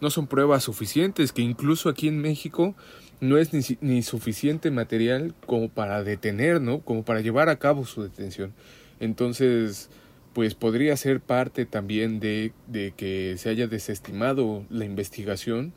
no 0.01 0.11
son 0.11 0.27
pruebas 0.27 0.65
suficientes, 0.65 1.33
que 1.33 1.43
incluso 1.43 1.89
aquí 1.89 2.09
en 2.09 2.21
México 2.21 2.75
no 3.21 3.39
es 3.39 3.53
ni, 3.53 3.63
ni 3.81 4.03
suficiente 4.03 4.71
material 4.71 5.35
como 5.47 5.69
para 5.69 6.03
detener, 6.05 6.61
¿no? 6.61 6.81
Como 6.81 7.05
para 7.05 7.21
llevar 7.21 7.49
a 7.49 7.59
cabo 7.59 7.85
su 7.85 8.03
detención. 8.03 8.53
Entonces, 9.01 9.91
pues 10.33 10.55
podría 10.55 10.97
ser 10.97 11.21
parte 11.21 11.67
también 11.67 12.21
de, 12.21 12.53
de 12.67 12.93
que 12.97 13.37
se 13.39 13.49
haya 13.49 13.67
desestimado 13.67 14.65
la 14.71 14.85
investigación. 14.85 15.73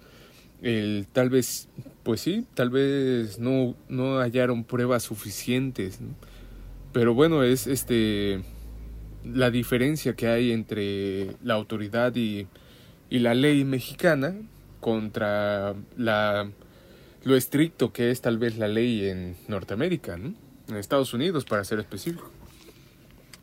El, 0.62 1.08
tal 1.12 1.30
vez, 1.30 1.68
pues 2.04 2.22
sí, 2.22 2.46
tal 2.54 2.70
vez 2.70 3.40
no, 3.40 3.76
no 3.90 4.20
hallaron 4.20 4.64
pruebas 4.64 5.04
suficientes. 5.04 6.00
Pero 6.94 7.14
bueno, 7.14 7.44
es 7.44 7.68
este 7.68 8.42
la 9.24 9.52
diferencia 9.52 10.14
que 10.16 10.28
hay 10.28 10.52
entre 10.52 11.36
la 11.44 11.54
autoridad 11.54 12.16
y, 12.16 12.48
y 13.10 13.20
la 13.20 13.34
ley 13.34 13.64
mexicana 13.66 14.36
contra 14.80 15.76
la 15.96 16.50
lo 17.24 17.36
estricto 17.36 17.92
que 17.94 18.12
es 18.12 18.22
tal 18.22 18.38
vez 18.38 18.58
la 18.58 18.68
ley 18.68 19.08
en 19.10 19.36
Norteamérica, 19.48 20.18
¿no? 20.18 20.34
En 20.70 20.75
Estados 20.78 21.13
Unidos, 21.13 21.46
para 21.46 21.63
ser 21.63 21.80
específico. 21.80 22.30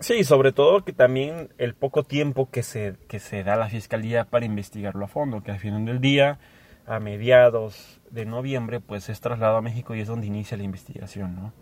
Sí, 0.00 0.22
sobre 0.24 0.52
todo 0.52 0.84
que 0.84 0.92
también 0.92 1.48
el 1.58 1.74
poco 1.74 2.04
tiempo 2.04 2.48
que 2.50 2.62
se, 2.62 2.94
que 3.08 3.18
se 3.18 3.42
da 3.42 3.54
a 3.54 3.56
la 3.56 3.68
fiscalía 3.68 4.24
para 4.24 4.46
investigarlo 4.46 5.04
a 5.04 5.08
fondo, 5.08 5.42
que 5.42 5.50
al 5.50 5.58
final 5.58 5.84
del 5.84 6.00
día, 6.00 6.38
a 6.86 7.00
mediados 7.00 8.00
de 8.10 8.24
noviembre, 8.24 8.80
pues 8.80 9.08
es 9.08 9.20
trasladado 9.20 9.58
a 9.58 9.62
México 9.62 9.94
y 9.94 10.00
es 10.00 10.08
donde 10.08 10.26
inicia 10.28 10.56
la 10.56 10.62
investigación, 10.62 11.34
¿no? 11.34 11.52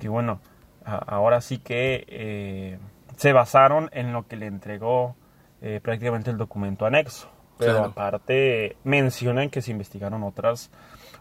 Que 0.00 0.08
bueno, 0.08 0.40
a- 0.84 0.96
ahora 0.96 1.40
sí 1.40 1.58
que 1.58 2.04
eh, 2.08 2.78
se 3.16 3.32
basaron 3.32 3.88
en 3.92 4.12
lo 4.12 4.26
que 4.26 4.36
le 4.36 4.46
entregó 4.46 5.16
eh, 5.62 5.80
prácticamente 5.82 6.30
el 6.30 6.36
documento 6.36 6.84
anexo, 6.84 7.30
pero 7.58 7.72
Claro. 7.74 7.86
aparte 7.90 8.76
mencionan 8.84 9.50
que 9.50 9.62
se 9.62 9.70
investigaron 9.70 10.22
otras, 10.24 10.70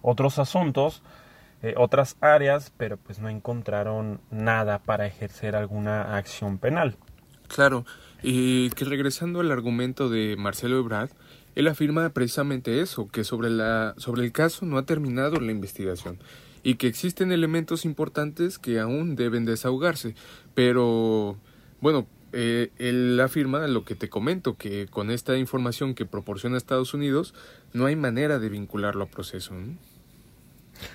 otros 0.02 0.40
asuntos, 0.40 1.02
eh, 1.62 1.74
otras 1.78 2.18
áreas, 2.22 2.72
pero 2.78 2.98
pues 2.98 3.20
no 3.20 3.30
encontraron 3.30 4.22
nada 4.30 4.80
para 4.80 5.08
ejercer 5.08 5.56
alguna 5.56 6.16
acción 6.18 6.58
penal. 6.58 6.96
Claro, 7.48 7.86
y 8.22 8.70
que 8.72 8.86
regresando 8.86 9.40
al 9.40 9.52
argumento 9.52 10.10
de 10.10 10.36
Marcelo 10.38 10.78
Ebrard, 10.80 11.10
él 11.56 11.68
afirma 11.68 12.10
precisamente 12.10 12.82
eso, 12.82 13.08
que 13.08 13.24
sobre, 13.24 13.50
la, 13.50 13.96
sobre 13.98 14.24
el 14.24 14.32
caso 14.32 14.66
no 14.66 14.78
ha 14.78 14.86
terminado 14.86 15.40
la 15.40 15.52
investigación 15.52 16.20
y 16.62 16.76
que 16.76 16.88
existen 16.88 17.32
elementos 17.32 17.86
importantes 17.86 18.60
que 18.60 18.80
aún 18.80 19.16
deben 19.16 19.46
desahogarse, 19.46 20.16
pero 20.54 21.38
bueno, 21.80 22.08
eh, 22.34 22.72
él 22.78 23.20
afirma 23.20 23.66
lo 23.68 23.86
que 23.86 23.96
te 23.96 24.10
comento, 24.10 24.58
que 24.58 24.88
con 24.88 25.12
esta 25.12 25.38
información 25.38 25.96
que 25.96 26.06
proporciona 26.06 26.58
Estados 26.58 26.94
Unidos 26.94 27.34
no 27.74 27.86
hay 27.86 27.96
manera 27.96 28.40
de 28.40 28.50
vincularlo 28.50 29.06
a 29.06 29.08
proceso. 29.08 29.54
¿no? 29.54 29.78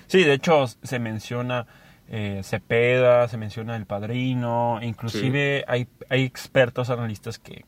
Sí, 0.07 0.23
de 0.23 0.33
hecho 0.33 0.67
se 0.67 0.99
menciona 0.99 1.65
eh, 2.09 2.41
Cepeda, 2.43 3.27
se 3.27 3.37
menciona 3.37 3.75
el 3.75 3.85
padrino, 3.85 4.79
inclusive 4.81 5.63
hay, 5.67 5.87
hay 6.09 6.23
expertos 6.23 6.89
analistas 6.89 7.39
que, 7.39 7.65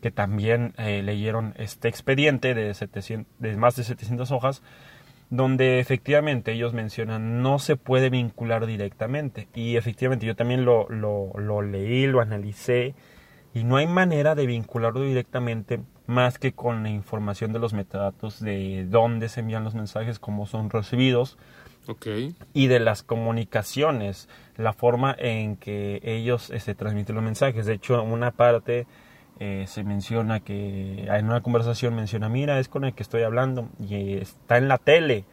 que 0.00 0.10
también 0.10 0.74
eh, 0.78 1.02
leyeron 1.02 1.54
este 1.56 1.88
expediente 1.88 2.54
de, 2.54 2.72
700, 2.72 3.32
de 3.38 3.56
más 3.56 3.76
de 3.76 3.84
700 3.84 4.30
hojas, 4.30 4.62
donde 5.30 5.80
efectivamente 5.80 6.52
ellos 6.52 6.74
mencionan 6.74 7.42
no 7.42 7.58
se 7.58 7.76
puede 7.76 8.10
vincular 8.10 8.66
directamente. 8.66 9.48
Y 9.54 9.76
efectivamente 9.76 10.26
yo 10.26 10.36
también 10.36 10.64
lo, 10.64 10.88
lo, 10.88 11.32
lo 11.38 11.62
leí, 11.62 12.06
lo 12.06 12.20
analicé, 12.20 12.94
y 13.54 13.62
no 13.62 13.76
hay 13.76 13.86
manera 13.86 14.34
de 14.34 14.46
vincularlo 14.46 15.02
directamente 15.02 15.80
más 16.06 16.38
que 16.38 16.52
con 16.52 16.82
la 16.82 16.90
información 16.90 17.52
de 17.52 17.60
los 17.60 17.72
metadatos 17.72 18.40
de 18.40 18.84
dónde 18.88 19.28
se 19.28 19.40
envían 19.40 19.64
los 19.64 19.74
mensajes, 19.74 20.18
cómo 20.18 20.46
son 20.46 20.70
recibidos 20.70 21.38
Ok, 21.86 22.06
y 22.52 22.66
de 22.66 22.80
las 22.80 23.02
comunicaciones, 23.02 24.28
la 24.56 24.72
forma 24.72 25.14
en 25.18 25.56
que 25.56 26.00
ellos 26.02 26.52
se 26.56 26.74
transmiten 26.74 27.14
los 27.14 27.24
mensajes. 27.24 27.66
De 27.66 27.74
hecho, 27.74 28.02
una 28.02 28.32
parte 28.32 28.86
eh, 29.40 29.64
se 29.66 29.82
menciona 29.84 30.40
que 30.40 31.06
en 31.08 31.26
una 31.26 31.42
conversación 31.42 31.94
menciona, 31.96 32.28
mira, 32.28 32.58
es 32.60 32.68
con 32.68 32.84
el 32.84 32.94
que 32.94 33.02
estoy 33.02 33.22
hablando 33.22 33.68
y 33.80 34.14
está 34.14 34.56
en 34.58 34.68
la 34.68 34.78
tele. 34.78 35.24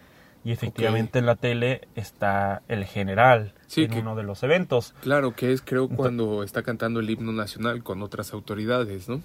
Y 0.43 0.51
efectivamente 0.51 1.19
en 1.19 1.27
la 1.27 1.35
tele 1.35 1.87
está 1.93 2.63
el 2.67 2.85
general 2.85 3.53
Sí, 3.67 3.83
en 3.83 3.91
que- 3.91 3.99
uno 3.99 4.15
de 4.15 4.23
los 4.23 4.41
eventos. 4.41 4.95
claro 5.01 5.35
que 5.35 5.53
es 5.53 5.61
creo 5.61 5.87
cuando 5.87 6.41
está 6.43 6.63
cantando 6.63 6.99
el 6.99 7.09
himno 7.11 7.31
nacional 7.31 7.83
con 7.83 8.01
otras 8.01 8.33
autoridades, 8.33 9.07
¿no? 9.07 9.21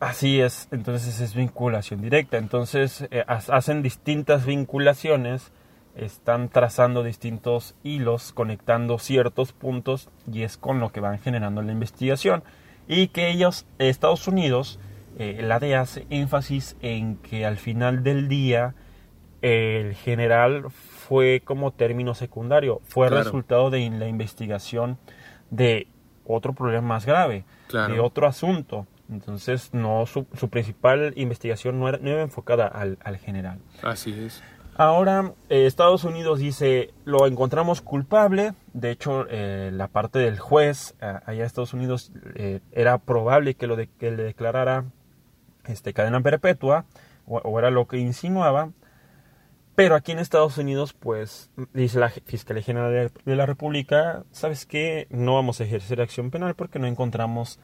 Así 0.00 0.40
es, 0.40 0.68
entonces 0.70 1.18
es 1.20 1.34
vinculación 1.34 2.02
directa. 2.02 2.36
Entonces 2.36 3.06
eh, 3.10 3.24
ha- 3.26 3.34
hacen 3.56 3.80
distintas 3.82 4.44
vinculaciones, 4.44 5.50
están 5.96 6.48
trazando 6.50 7.02
distintos 7.02 7.74
hilos, 7.82 8.32
conectando 8.32 8.98
ciertos 8.98 9.52
puntos 9.52 10.08
y 10.30 10.42
es 10.42 10.56
con 10.56 10.78
lo 10.80 10.90
que 10.92 11.00
van 11.00 11.18
generando 11.18 11.62
la 11.62 11.72
investigación. 11.72 12.42
Y 12.92 13.06
que 13.08 13.30
ellos, 13.30 13.66
Estados 13.78 14.26
Unidos, 14.26 14.80
eh, 15.18 15.38
la 15.42 15.60
DEA 15.60 15.82
hace 15.82 16.06
énfasis 16.10 16.76
en 16.82 17.16
que 17.18 17.46
al 17.46 17.56
final 17.56 18.02
del 18.02 18.26
día 18.28 18.74
el 19.42 19.94
general 19.94 20.70
fue 20.70 21.40
como 21.44 21.70
término 21.72 22.14
secundario, 22.14 22.80
fue 22.84 23.06
Claro. 23.08 23.22
resultado 23.22 23.70
de 23.70 23.88
la 23.90 24.08
investigación 24.08 24.98
de 25.50 25.86
otro 26.26 26.52
problema 26.52 26.82
más 26.86 27.06
grave, 27.06 27.44
Claro. 27.68 27.94
de 27.94 28.00
otro 28.00 28.26
asunto. 28.26 28.86
Entonces, 29.08 29.70
no 29.72 30.04
su, 30.06 30.26
su 30.34 30.48
principal 30.48 31.12
investigación 31.16 31.78
no 31.80 31.88
era, 31.88 31.98
no 31.98 32.10
era 32.10 32.22
enfocada 32.22 32.66
al, 32.66 32.98
al 33.02 33.16
general. 33.18 33.58
Así 33.82 34.12
es. 34.12 34.42
Ahora, 34.80 35.34
eh, 35.50 35.66
Estados 35.66 36.04
Unidos 36.04 36.38
dice, 36.38 36.94
lo 37.04 37.26
encontramos 37.26 37.82
culpable. 37.82 38.54
De 38.72 38.90
hecho, 38.90 39.26
eh, 39.28 39.68
la 39.74 39.88
parte 39.88 40.18
del 40.20 40.38
juez 40.38 40.94
eh, 41.02 41.18
allá 41.26 41.40
en 41.40 41.44
Estados 41.44 41.74
Unidos 41.74 42.12
era 42.72 42.96
probable 42.96 43.56
que, 43.56 43.66
lo 43.66 43.76
de- 43.76 43.88
que 43.88 44.10
le 44.10 44.22
declarara 44.22 44.86
este, 45.66 45.92
cadena 45.92 46.22
perpetua, 46.22 46.86
o, 47.26 47.58
era 47.58 47.70
lo 47.70 47.86
que 47.86 47.98
insinuaba. 47.98 48.70
Pero 49.74 49.96
aquí 49.96 50.12
en 50.12 50.18
Estados 50.18 50.56
Unidos, 50.56 50.94
pues, 50.94 51.50
dice 51.74 51.98
la 51.98 52.08
Fiscalía 52.08 52.62
General 52.62 53.12
de 53.26 53.36
la 53.36 53.44
República, 53.44 54.24
¿sabes 54.30 54.64
qué? 54.64 55.08
No 55.10 55.34
vamos 55.34 55.60
a 55.60 55.64
ejercer 55.64 56.00
acción 56.00 56.30
penal 56.30 56.54
porque 56.54 56.78
no 56.78 56.86
encontramos 56.86 57.60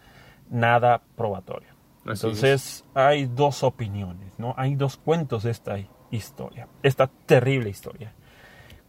nada 0.50 1.00
probatorio. 1.16 1.70
Entonces, 2.04 2.85
hay 2.92 3.25
dos 3.25 3.62
opiniones, 3.62 4.35
¿no? 4.37 4.52
Hay 4.58 4.75
dos 4.75 4.99
cuentos 4.99 5.44
de 5.44 5.50
esta 5.50 5.78
historia, 6.11 6.69
esta 6.83 7.09
terrible 7.09 7.71
historia. 7.71 8.13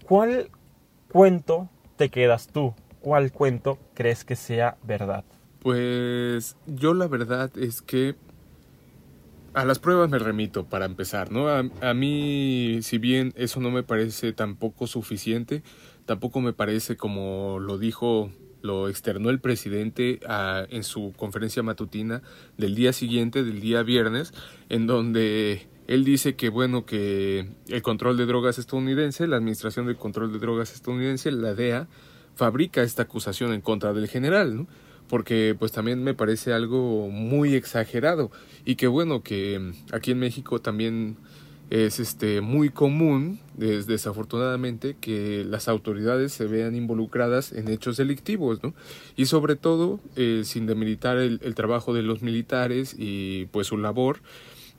¿Cuál 0.06 0.50
cuento 1.12 1.70
te 1.96 2.10
quedas 2.10 2.48
tú? 2.48 2.74
¿Cuál 3.02 3.32
cuento 3.32 3.78
crees 3.94 4.24
que 4.24 4.36
sea 4.36 4.78
verdad? 4.84 5.24
Pues 5.60 6.56
yo 6.66 6.94
la 6.94 7.08
verdad 7.08 7.52
es 7.58 7.82
que 7.82 8.16
a 9.54 9.66
las 9.66 9.80
pruebas 9.80 10.10
me 10.10 10.20
remito 10.20 10.66
para 10.66 10.86
empezar, 10.86 11.32
¿no? 11.32 11.50
A, 11.50 11.94
mí, 11.94 12.80
si 12.84 13.00
bien 13.00 13.34
eso 13.36 13.60
no 13.60 13.72
me 13.72 13.82
parece 13.82 14.32
tampoco 14.32 14.86
suficiente, 14.86 15.64
tampoco 16.06 16.42
me 16.42 16.54
parece 16.54 16.96
como 16.96 17.58
lo 17.60 17.80
dijo, 17.80 18.30
lo 18.62 18.88
externó 18.88 19.32
el 19.32 19.40
presidente 19.40 20.20
en 20.70 20.84
su 20.84 21.12
conferencia 21.18 21.64
matutina 21.64 22.22
del 22.58 22.76
día 22.76 22.94
siguiente, 22.94 23.44
del 23.44 23.60
día 23.60 23.82
viernes, 23.82 24.32
en 24.70 24.86
donde 24.86 25.68
él 25.88 26.04
dice 26.04 26.36
que, 26.36 26.50
bueno, 26.50 26.86
que 26.86 27.48
el 27.70 27.82
control 27.82 28.18
de 28.18 28.26
drogas 28.26 28.60
estadounidense, 28.60 29.26
la 29.26 29.38
Administración 29.38 29.88
de 29.88 29.96
Control 29.96 30.32
de 30.34 30.40
Drogas 30.40 30.74
estadounidense, 30.74 31.32
la 31.32 31.54
DEA, 31.54 31.88
fabrica 32.36 32.84
esta 32.84 33.04
acusación 33.04 33.54
en 33.54 33.62
contra 33.62 33.94
del 33.94 34.08
general, 34.08 34.56
¿no? 34.56 34.68
porque 35.08 35.56
pues 35.58 35.72
también 35.72 36.04
me 36.04 36.14
parece 36.14 36.54
algo 36.54 37.10
muy 37.10 37.56
exagerado 37.56 38.30
y 38.66 38.76
que 38.76 38.88
bueno 38.88 39.24
que 39.24 39.72
aquí 39.92 40.12
en 40.12 40.20
México 40.20 40.60
también 40.60 41.16
es 41.70 42.00
este 42.00 42.40
muy 42.42 42.70
común 42.70 43.40
desafortunadamente 43.58 44.96
que 45.00 45.46
las 45.46 45.68
autoridades 45.68 46.32
se 46.32 46.46
vean 46.46 46.76
involucradas 46.76 47.52
en 47.52 47.68
hechos 47.70 47.98
delictivos 47.98 48.62
¿no? 48.64 48.74
y 49.16 49.26
sobre 49.26 49.56
todo 49.56 50.00
eh, 50.16 50.42
sin 50.46 50.66
demilitar 50.66 51.18
el, 51.18 51.40
el, 51.44 51.56
trabajo 51.56 51.94
de 51.94 52.04
los 52.04 52.22
militares 52.22 52.96
y 52.98 53.46
pues 53.48 53.68
su 53.68 53.78
labor 53.78 54.20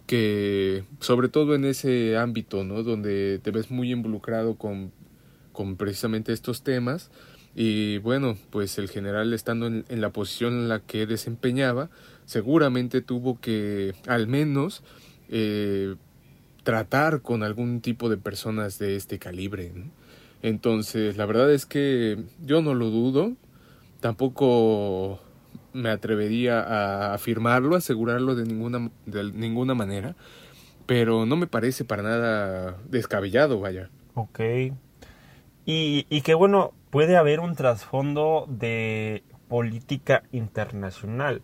que 0.09 0.85
sobre 1.01 1.29
todo 1.29 1.55
en 1.55 1.67
ese 1.67 2.17
ámbito 2.17 2.65
¿no? 2.65 2.83
donde 2.83 3.41
te 3.43 3.51
ves 3.51 3.71
muy 3.71 3.93
involucrado 3.93 4.57
con, 4.57 4.91
con 5.53 5.77
precisamente 5.77 6.33
estos 6.33 6.63
temas 6.63 7.11
y 7.55 7.99
bueno, 7.99 8.39
pues 8.51 8.79
el 8.79 8.89
general 8.89 9.35
estando 9.35 9.67
en, 9.67 9.85
la 10.01 10.11
posición 10.11 10.55
en 10.55 10.69
la 10.69 10.81
que 10.81 11.07
desempeñaba, 11.07 11.91
seguramente 12.25 13.03
tuvo 13.03 13.39
que 13.39 13.95
al 14.07 14.29
menos 14.29 14.83
eh, 15.29 15.97
tratar 16.63 17.21
con 17.21 17.43
algún 17.43 17.83
tipo 17.83 18.09
de 18.09 18.17
personas 18.17 18.79
de 18.79 18.97
este 18.97 19.19
calibre. 19.19 19.73
Entonces, 20.41 21.19
la 21.19 21.27
verdad 21.27 21.53
es 21.53 21.67
que 21.67 22.17
yo 22.47 22.63
no 22.63 22.75
lo 22.75 22.91
dudo, 22.91 23.35
tampoco 24.01 25.21
me 25.79 25.91
atrevería 25.91 26.61
a 26.61 27.15
afirmarlo, 27.15 27.77
asegurarlo 27.77 28.35
de 28.35 28.45
ninguna, 28.45 28.91
de 29.07 29.33
ninguna 29.33 29.75
manera, 29.75 30.17
pero 30.87 31.27
no 31.27 31.37
me 31.37 31.47
parece 31.47 31.85
para 31.85 32.03
nada 32.03 32.77
descabellado, 32.89 33.61
vaya. 33.61 33.91
Ok. 34.15 34.41
Y, 35.67 36.07
y 36.09 36.21
que 36.23 36.35
bueno, 36.35 36.73
puede 36.91 37.17
haber 37.17 37.41
un 37.41 37.55
trasfondo 37.55 38.47
de 38.49 39.23
política 39.49 40.23
internacional, 40.33 41.43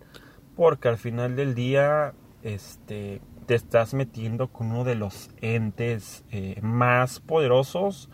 porque 0.57 0.89
al 0.89 0.99
final 0.99 1.37
del 1.37 1.55
día 1.55 2.15
este, 2.43 3.21
te 3.47 3.55
estás 3.55 3.95
metiendo 3.95 4.49
con 4.49 4.69
uno 4.69 4.85
de 4.85 4.95
los 4.95 5.31
entes 5.41 6.25
eh, 6.31 6.59
más 6.63 7.21
poderosos 7.21 8.11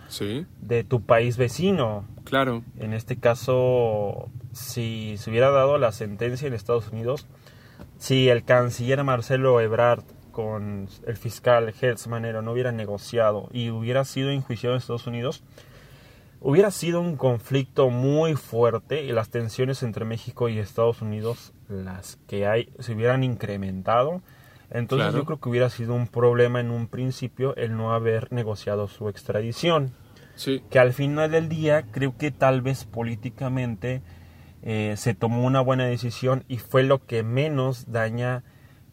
de 0.60 0.84
tu 0.84 1.02
país 1.02 1.36
vecino. 1.36 2.04
Claro. 2.24 2.62
En 2.76 2.92
este 2.92 3.16
caso, 3.16 4.28
si 4.52 5.16
se 5.18 5.30
hubiera 5.30 5.50
dado 5.50 5.78
la 5.78 5.92
sentencia 5.92 6.48
en 6.48 6.54
Estados 6.54 6.88
Unidos, 6.88 7.26
si 7.98 8.28
el 8.28 8.44
canciller 8.44 9.02
Marcelo 9.04 9.60
Ebrard 9.60 10.04
con 10.32 10.88
el 11.06 11.16
fiscal 11.16 11.74
Hertz 11.80 12.06
Manero 12.06 12.42
no 12.42 12.52
hubiera 12.52 12.72
negociado 12.72 13.48
y 13.52 13.70
hubiera 13.70 14.04
sido 14.04 14.30
enjuiciado 14.30 14.74
en 14.74 14.78
Estados 14.78 15.06
Unidos, 15.06 15.42
Hubiera 16.42 16.70
sido 16.70 17.02
un 17.02 17.16
conflicto 17.16 17.90
muy 17.90 18.34
fuerte 18.34 19.04
y 19.04 19.12
las 19.12 19.28
tensiones 19.28 19.82
entre 19.82 20.06
México 20.06 20.48
y 20.48 20.58
Estados 20.58 21.02
Unidos, 21.02 21.52
las 21.68 22.16
que 22.26 22.46
hay, 22.46 22.72
se 22.78 22.94
hubieran 22.94 23.22
incrementado. 23.24 24.22
Entonces 24.70 25.12
yo 25.12 25.26
creo 25.26 25.38
que 25.38 25.48
hubiera 25.50 25.68
sido 25.68 25.92
un 25.92 26.06
problema 26.06 26.60
en 26.60 26.70
un 26.70 26.86
principio 26.86 27.54
el 27.56 27.76
no 27.76 27.92
haber 27.92 28.32
negociado 28.32 28.88
su 28.88 29.10
extradición. 29.10 29.92
Sí. 30.34 30.62
Que 30.70 30.78
al 30.78 30.94
final 30.94 31.30
del 31.30 31.50
día 31.50 31.84
creo 31.90 32.16
que 32.16 32.30
tal 32.30 32.62
vez 32.62 32.86
políticamente 32.86 34.00
eh, 34.62 34.94
se 34.96 35.14
tomó 35.14 35.44
una 35.44 35.60
buena 35.60 35.86
decisión 35.86 36.44
y 36.46 36.58
fue 36.58 36.82
lo 36.82 37.04
que 37.06 37.22
menos 37.22 37.90
daña, 37.90 38.44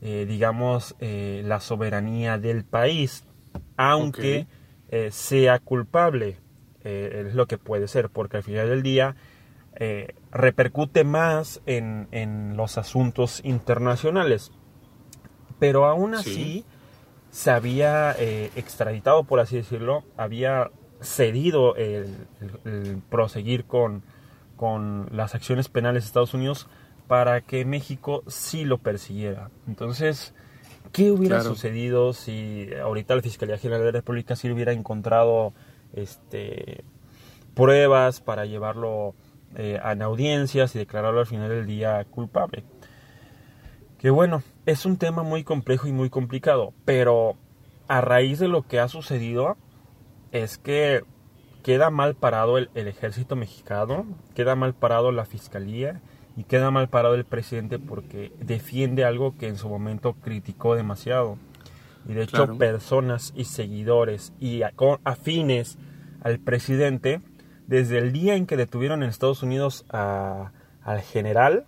eh, 0.01 0.25
digamos, 0.27 0.95
eh, 0.99 1.41
la 1.45 1.59
soberanía 1.59 2.37
del 2.37 2.63
país, 2.63 3.25
aunque 3.75 4.47
sea 5.11 5.59
culpable. 5.59 6.37
Es 6.83 7.35
lo 7.35 7.47
que 7.47 7.57
puede 7.57 7.89
ser, 7.89 8.09
porque 8.09 8.37
al 8.37 8.43
final 8.43 8.69
del 8.69 8.81
día 8.81 9.17
repercute 10.31 11.03
más 11.03 11.61
en, 11.65 12.55
los 12.55 12.77
asuntos 12.77 13.41
internacionales. 13.43 14.53
Pero 15.59 15.85
aún 15.85 16.15
así 16.15 16.63
se 17.29 17.51
había 17.51 18.15
extraditado, 18.55 19.25
por 19.25 19.41
así 19.41 19.57
decirlo, 19.57 20.05
había 20.15 20.71
cedido 21.01 21.75
el, 21.75 22.07
proseguir 23.09 23.65
con, 23.65 24.03
con 24.57 25.07
las 25.11 25.35
acciones 25.35 25.69
penales 25.69 26.03
de 26.03 26.07
Estados 26.07 26.33
Unidos 26.33 26.67
para 27.07 27.41
que 27.41 27.63
México 27.63 28.23
sí 28.27 28.65
lo 28.65 28.79
persiguiera. 28.79 29.49
Entonces, 29.67 30.33
¿qué 30.91 31.11
hubiera 31.11 31.41
sucedido 31.41 32.11
si 32.11 32.69
ahorita 32.83 33.15
la 33.15 33.21
Fiscalía 33.21 33.57
General 33.57 33.81
de 33.81 33.85
la 33.85 33.99
República 33.99 34.35
sí 34.35 34.51
hubiera 34.51 34.73
encontrado 34.73 35.53
este, 35.93 36.83
pruebas 37.53 38.19
para 38.19 38.45
llevarlo 38.45 39.15
eh, 39.55 39.79
a 39.81 39.91
audiencias 40.03 40.75
y 40.75 40.79
declararlo 40.79 41.21
al 41.21 41.27
final 41.27 41.49
del 41.49 41.65
día 41.65 42.03
culpable. 42.05 42.63
Que 43.97 44.09
bueno, 44.09 44.43
es 44.65 44.85
un 44.85 44.97
tema 44.97 45.23
muy 45.23 45.43
complejo 45.43 45.87
y 45.87 45.91
muy 45.91 46.09
complicado, 46.09 46.73
pero 46.83 47.35
a 47.87 48.01
raíz 48.01 48.39
de 48.39 48.47
lo 48.47 48.67
que 48.67 48.79
ha 48.79 48.89
sucedido 48.89 49.57
es 50.31 50.57
que 50.57 51.03
queda 51.67 51.89
mal 51.89 52.15
parado 52.15 52.57
el, 52.57 52.69
el, 52.75 52.87
ejército 52.87 53.35
mexicano, 53.35 54.05
queda 54.35 54.55
mal 54.55 54.73
parado 54.73 55.11
la 55.11 55.25
fiscalía 55.25 55.99
y 56.37 56.45
queda 56.45 56.71
mal 56.71 56.87
parado 56.87 57.13
el 57.15 57.25
presidente 57.25 57.77
porque 57.77 58.31
defiende 58.39 59.03
algo 59.03 59.37
que 59.37 59.49
en 59.49 59.57
su 59.57 59.67
momento 59.67 60.13
criticó 60.13 60.75
demasiado. 60.75 61.37
Y 62.07 62.13
de 62.13 62.23
hecho 62.23 62.57
personas 62.57 63.33
y 63.35 63.43
seguidores 63.43 64.31
y 64.39 64.61
afines 65.03 65.77
al 66.21 66.39
presidente, 66.39 67.19
desde 67.67 67.97
el 67.97 68.13
día 68.13 68.35
en 68.35 68.45
que 68.45 68.55
detuvieron 68.55 69.03
en 69.03 69.09
Estados 69.09 69.43
Unidos 69.43 69.83
a, 69.89 70.53
al 70.83 71.01
general 71.01 71.65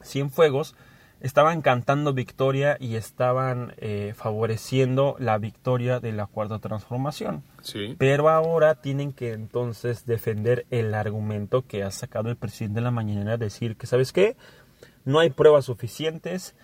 Cienfuegos, 0.00 0.76
estaban 1.20 1.62
cantando 1.62 2.12
victoria 2.12 2.76
y 2.78 2.96
estaban 2.96 3.74
eh, 3.78 4.14
favoreciendo 4.16 5.16
la 5.18 5.38
victoria 5.38 6.00
de 6.00 6.12
la 6.12 6.26
cuarta 6.26 6.58
transformación. 6.58 7.42
Pero 7.98 8.28
ahora 8.28 8.76
tienen 8.76 9.12
que 9.12 9.32
entonces 9.32 10.06
defender 10.06 10.66
el 10.70 10.94
argumento 10.94 11.66
que 11.66 11.82
ha 11.82 11.90
sacado 11.90 12.30
el 12.30 12.36
presidente 12.36 12.76
de 12.76 12.84
la 12.84 12.90
mañana, 12.90 13.36
decir 13.36 13.76
que, 13.76 13.86
¿sabes 13.86 14.12
qué? 14.12 14.36
No 15.04 15.18
hay 15.18 15.30
pruebas 15.30 15.64
suficientes, 15.64 16.54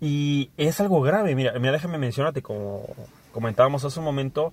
y 0.00 0.50
es 0.56 0.80
algo 0.80 1.00
grave. 1.00 1.34
Mira, 1.34 1.58
mira 1.58 1.72
déjame 1.72 1.98
mencionarte, 1.98 2.42
como 2.42 2.84
comentábamos 3.32 3.84
hace 3.84 3.98
un 3.98 4.04
momento, 4.04 4.52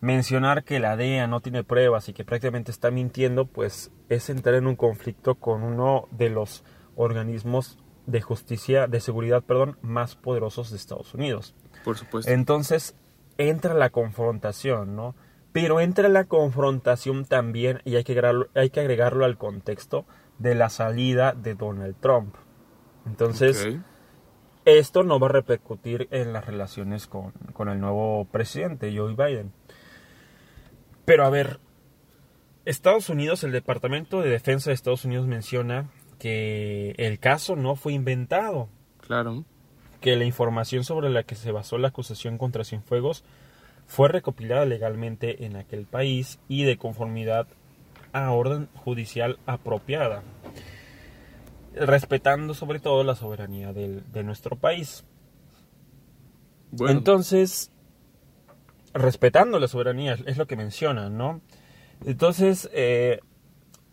mencionar 0.00 0.64
que 0.64 0.78
la 0.78 0.96
DEA 0.96 1.26
no 1.26 1.40
tiene 1.40 1.64
pruebas 1.64 2.08
y 2.08 2.12
que 2.12 2.24
prácticamente 2.24 2.70
está 2.70 2.90
mintiendo, 2.90 3.46
pues 3.46 3.90
es 4.08 4.30
entrar 4.30 4.54
en 4.54 4.66
un 4.66 4.76
conflicto 4.76 5.34
con 5.34 5.62
uno 5.62 6.08
de 6.10 6.30
los 6.30 6.62
organismos 6.96 7.78
de 8.06 8.20
justicia, 8.20 8.86
de 8.86 9.00
seguridad, 9.00 9.42
perdón, 9.42 9.78
más 9.82 10.16
poderosos 10.16 10.70
de 10.70 10.76
Estados 10.76 11.14
Unidos. 11.14 11.54
Por 11.84 11.96
supuesto. 11.96 12.30
Entonces 12.30 12.94
entra 13.38 13.74
la 13.74 13.90
confrontación, 13.90 14.96
¿no? 14.96 15.14
Pero 15.52 15.80
entra 15.80 16.08
la 16.08 16.24
confrontación 16.24 17.24
también, 17.24 17.80
y 17.84 17.96
hay 17.96 18.04
que 18.04 18.12
agregarlo, 18.12 18.48
hay 18.54 18.70
que 18.70 18.80
agregarlo 18.80 19.24
al 19.24 19.38
contexto 19.38 20.04
de 20.38 20.54
la 20.54 20.68
salida 20.68 21.32
de 21.32 21.54
Donald 21.54 21.94
Trump. 22.00 22.34
Entonces, 23.06 23.68
esto 24.64 25.04
no 25.04 25.20
va 25.20 25.28
a 25.28 25.32
repercutir 25.32 26.08
en 26.10 26.32
las 26.32 26.46
relaciones 26.46 27.06
con, 27.06 27.32
con 27.52 27.68
el 27.68 27.80
nuevo 27.80 28.24
presidente, 28.24 28.92
Joe 28.96 29.14
Biden. 29.14 29.52
Pero 31.04 31.24
a 31.24 31.30
ver, 31.30 31.60
Estados 32.64 33.08
Unidos, 33.10 33.44
el 33.44 33.52
Departamento 33.52 34.22
de 34.22 34.30
Defensa 34.30 34.70
de 34.70 34.74
Estados 34.74 35.04
Unidos 35.04 35.26
menciona 35.26 35.90
que 36.24 36.94
el 36.96 37.18
caso 37.18 37.54
no 37.54 37.76
fue 37.76 37.92
inventado. 37.92 38.70
Claro. 39.06 39.44
que 40.00 40.16
la 40.16 40.24
información 40.24 40.82
sobre 40.82 41.10
la 41.10 41.24
que 41.24 41.34
se 41.34 41.52
basó 41.52 41.76
la 41.76 41.88
acusación 41.88 42.38
contra 42.38 42.64
Cienfuegos 42.64 43.22
fue 43.86 44.08
recopilada 44.08 44.64
legalmente 44.64 45.44
en 45.44 45.56
aquel 45.56 45.84
país 45.84 46.38
y 46.48 46.64
de 46.64 46.78
conformidad 46.78 47.46
a 48.14 48.30
orden 48.30 48.70
judicial 48.74 49.38
apropiada, 49.44 50.22
respetando 51.74 52.54
sobre 52.54 52.80
todo 52.80 53.04
la 53.04 53.16
soberanía 53.16 53.74
de 53.74 54.22
nuestro 54.22 54.56
país. 54.56 55.04
Entonces, 56.88 57.70
respetando 58.94 59.58
la 59.58 59.68
soberanía, 59.68 60.16
es 60.24 60.38
lo 60.38 60.46
que 60.46 60.56
mencionan, 60.56 61.18
¿no? 61.18 61.42
Entonces, 62.06 62.70
eh, 62.72 63.20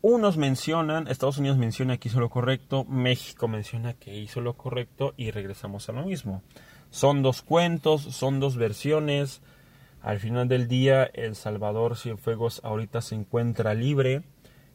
unos 0.01 0.37
mencionan, 0.37 1.07
Estados 1.07 1.37
Unidos 1.37 1.57
menciona 1.57 1.97
que 1.97 2.09
hizo 2.09 2.19
lo 2.19 2.29
correcto, 2.29 2.85
México 2.85 3.47
menciona 3.47 3.93
que 3.93 4.17
hizo 4.17 4.41
lo 4.41 4.53
correcto 4.53 5.13
y 5.17 5.31
regresamos 5.31 5.89
a 5.89 5.93
lo 5.93 6.03
mismo. 6.03 6.41
Son 6.89 7.21
dos 7.21 7.41
cuentos, 7.41 8.01
son 8.01 8.39
dos 8.39 8.57
versiones. 8.57 9.41
Al 10.01 10.19
final 10.19 10.47
del 10.47 10.67
día, 10.67 11.03
El 11.03 11.35
Salvador 11.35 11.95
Cienfuegos 11.95 12.61
ahorita 12.63 13.01
se 13.01 13.15
encuentra 13.15 13.73
libre, 13.73 14.23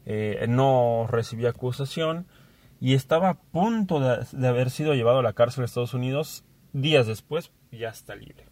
eh, 0.05 0.45
no 0.47 1.05
recibió 1.09 1.49
acusación 1.49 2.25
y 2.79 2.93
estaba 2.93 3.29
a 3.29 3.39
punto 3.39 3.99
de, 3.99 4.25
de 4.31 4.47
haber 4.47 4.69
sido 4.69 4.93
llevado 4.93 5.19
a 5.19 5.23
la 5.23 5.33
cárcel 5.33 5.63
de 5.63 5.65
Estados 5.65 5.93
Unidos. 5.93 6.45
Días 6.71 7.07
después, 7.07 7.51
ya 7.71 7.89
está 7.89 8.15
libre. 8.15 8.45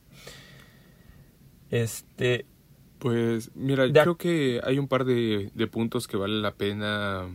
Este, 1.70 2.46
pues 3.06 3.52
mira, 3.54 3.88
creo 3.88 4.18
que 4.18 4.62
hay 4.64 4.80
un 4.80 4.88
par 4.88 5.06
de, 5.06 5.52
puntos 5.72 6.08
que 6.08 6.18
vale 6.18 6.42
la 6.42 6.56
pena 6.56 7.28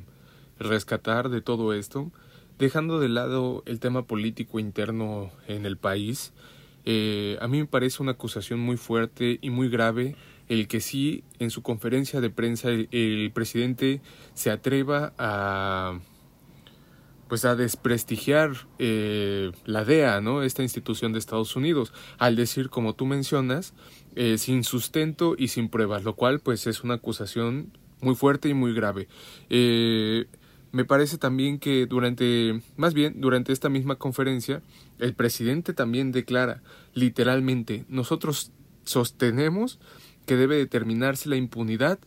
rescatar 0.59 1.29
de 1.29 1.43
todo 1.43 1.75
esto, 1.75 2.11
dejando 2.59 2.99
de 2.99 3.09
lado 3.09 3.63
el 3.67 3.79
tema 3.79 4.05
político 4.05 4.59
interno 4.59 5.31
en 5.47 5.67
el 5.67 5.77
país. 5.77 6.33
Eh, 6.87 7.39
a 7.41 7.47
mí 7.47 7.61
me 7.61 7.67
parece 7.67 8.03
una 8.03 8.11
acusación 8.11 8.59
muy 8.59 8.77
fuerte 8.79 9.39
y 9.43 9.51
muy 9.51 9.69
grave 9.69 10.17
el 10.49 10.67
que 10.67 10.81
sí 10.81 11.23
en 11.39 11.51
su 11.51 11.63
conferencia 11.63 12.21
de 12.21 12.31
prensa 12.31 12.71
el 12.71 13.31
presidente 13.33 14.01
se 14.35 14.51
atreva 14.51 15.13
a 15.19 16.01
pues 17.31 17.45
a 17.45 17.55
desprestigiar 17.55 18.51
eh, 18.81 19.53
la 19.65 19.85
DEA, 19.85 20.21
¿no? 20.21 20.43
Esta 20.43 20.65
institución 20.65 21.13
de 21.13 21.21
Estados 21.21 21.55
Unidos, 21.55 21.93
al 22.19 22.35
decir, 22.35 22.71
como 22.71 22.97
tú 22.97 23.07
mencionas, 23.07 23.73
eh, 24.17 24.37
sin 24.37 24.65
sustento 24.65 25.37
y 25.39 25.47
sin 25.47 25.69
pruebas, 25.69 26.03
lo 26.03 26.17
cual 26.17 26.41
pues 26.41 26.67
es 26.67 26.83
una 26.83 26.95
acusación 26.95 27.71
muy 28.01 28.17
fuerte 28.17 28.49
y 28.49 28.55
muy 28.55 28.75
grave. 28.75 29.07
Eh, 29.49 30.27
me 30.73 30.85
parece 30.85 31.19
también 31.19 31.61
que 31.61 31.87
durante, 31.87 32.63
más 32.77 32.95
bien, 32.95 33.21
durante 33.21 33.53
esta 33.53 33.69
misma 33.69 33.95
conferencia, 33.95 34.61
el 34.99 35.15
presidente 35.15 35.73
también 35.73 36.11
declara 36.11 36.63
literalmente, 36.95 37.85
nosotros 37.89 38.51
sostenemos 38.83 39.79
que 40.27 40.35
debe 40.35 40.57
determinarse 40.57 41.29
la 41.29 41.37
impunidad 41.37 42.01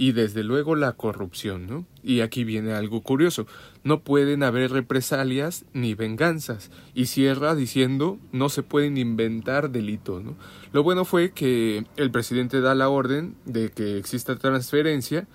y 0.00 0.12
desde 0.12 0.44
luego 0.44 0.76
la 0.76 0.92
corrupción, 0.92 1.66
¿no? 1.66 1.84
Y 2.02 2.20
aquí 2.20 2.42
viene 2.42 2.72
algo 2.72 3.02
curioso, 3.02 3.46
no 3.84 4.00
pueden 4.00 4.42
haber 4.42 4.70
represalias 4.70 5.66
ni 5.74 5.92
venganzas, 5.92 6.70
y 6.94 7.04
cierra 7.04 7.54
diciendo 7.54 8.18
no 8.32 8.48
se 8.48 8.62
pueden 8.62 8.96
inventar 8.96 9.68
delitos, 9.68 10.24
¿no? 10.24 10.36
Lo 10.72 10.82
bueno 10.82 11.04
fue 11.04 11.32
que 11.32 11.84
el 11.98 12.10
presidente 12.10 12.62
da 12.62 12.74
la 12.74 12.88
orden 12.88 13.34
de 13.44 13.68
que 13.68 13.98
exista 13.98 14.36
transferencia, 14.36 15.28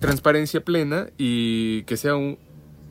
transparencia 0.00 0.64
plena 0.64 1.06
y 1.16 1.84
que 1.84 1.96
sea 1.96 2.16
un, 2.16 2.36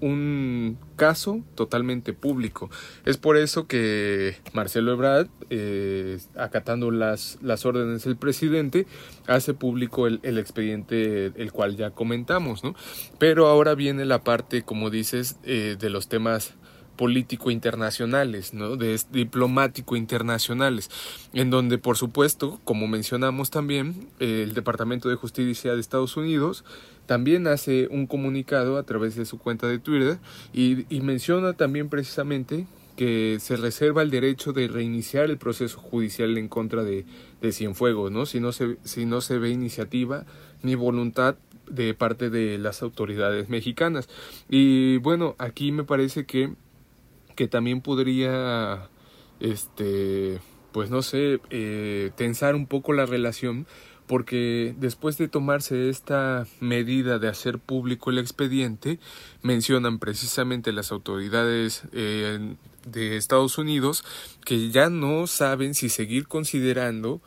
un 0.01 0.77
caso 0.95 1.41
totalmente 1.55 2.13
público. 2.13 2.69
Es 3.05 3.17
por 3.17 3.38
eso 3.38 3.67
que 3.67 4.38
Marcelo 4.53 4.93
Ebrard, 4.93 5.27
eh, 5.49 6.19
acatando 6.35 6.91
las, 6.91 7.38
las 7.41 7.65
órdenes 7.65 8.03
del 8.03 8.17
presidente, 8.17 8.88
hace 9.27 9.53
público 9.53 10.07
el, 10.07 10.19
el, 10.23 10.38
expediente 10.38 11.31
el 11.35 11.51
cual 11.51 11.75
ya 11.75 11.91
comentamos, 11.91 12.63
¿no? 12.63 12.75
Pero 13.17 13.47
ahora 13.47 13.75
viene 13.75 14.05
la 14.05 14.23
parte, 14.23 14.63
como 14.63 14.89
dices, 14.89 15.38
eh, 15.43 15.75
de 15.79 15.89
los 15.89 16.07
temas 16.07 16.55
político 16.99 17.49
internacionales, 17.49 18.53
¿no? 18.53 18.75
de 18.75 18.99
diplomático 19.09 19.95
internacionales, 19.95 20.89
en 21.31 21.49
donde 21.49 21.77
por 21.77 21.95
supuesto, 21.95 22.59
como 22.65 22.89
mencionamos 22.89 23.51
también, 23.51 24.09
el 24.19 24.53
Departamento 24.53 25.07
de 25.07 25.15
Justicia 25.15 25.73
de 25.73 25.79
Estados 25.79 26.17
Unidos 26.17 26.65
también 27.10 27.48
hace 27.48 27.88
un 27.89 28.06
comunicado 28.06 28.78
a 28.78 28.84
través 28.84 29.15
de 29.15 29.26
su 29.26 29.39
cuenta 29.39 29.67
de 29.67 29.80
Twitter 29.80 30.19
y, 30.54 30.86
menciona 31.02 31.54
también 31.54 31.89
precisamente 31.89 32.67
que 32.95 33.38
se 33.39 33.56
reserva 33.56 34.04
el 34.04 34.12
derecho 34.12 34.54
de 34.54 34.67
reiniciar 34.67 35.32
el 35.32 35.39
proceso 35.39 35.80
judicial 35.80 36.38
en 36.38 36.48
contra 36.48 36.84
de, 36.84 37.06
de 37.41 37.52
Cienfuegos, 37.52 38.12
¿no? 38.12 38.28
Si 38.28 38.39
no, 38.39 38.52
se, 38.52 38.78
si 38.84 39.08
no 39.08 39.22
se 39.22 39.39
ve 39.39 39.50
iniciativa 39.50 40.28
ni 40.62 40.76
voluntad 40.76 41.38
de 41.67 41.95
parte 41.95 42.30
de 42.30 42.60
las 42.60 42.84
autoridades 42.84 43.50
mexicanas. 43.50 44.08
Y 44.48 44.98
bueno, 44.98 45.34
aquí 45.39 45.72
me 45.72 45.86
parece 45.86 46.28
que, 46.28 46.54
que 47.36 47.48
también 47.48 47.82
podría, 47.82 48.88
este, 49.39 50.41
pues 50.74 50.91
no 50.91 51.02
sé, 51.02 51.39
eh, 51.50 52.12
tensar 52.15 52.54
un 52.54 52.67
poco 52.67 52.93
la 52.93 53.08
relación 53.08 53.65
porque 54.10 54.74
después 54.80 55.19
de 55.19 55.28
tomarse 55.28 55.88
esta 55.88 56.48
medida 56.60 57.19
de 57.19 57.28
hacer 57.28 57.60
público 57.60 58.10
el 58.10 58.17
expediente, 58.17 58.98
mencionan 59.43 60.00
precisamente 60.00 60.72
las 60.72 60.91
autoridades 60.91 61.84
eh, 61.91 62.56
de 62.88 63.17
Estados 63.17 63.60
Unidos 63.60 64.04
que 64.43 64.72
ya 64.72 64.89
no 64.89 65.28
saben 65.28 65.76
si 65.76 65.89
seguir 65.89 66.28
considerando 66.28 67.22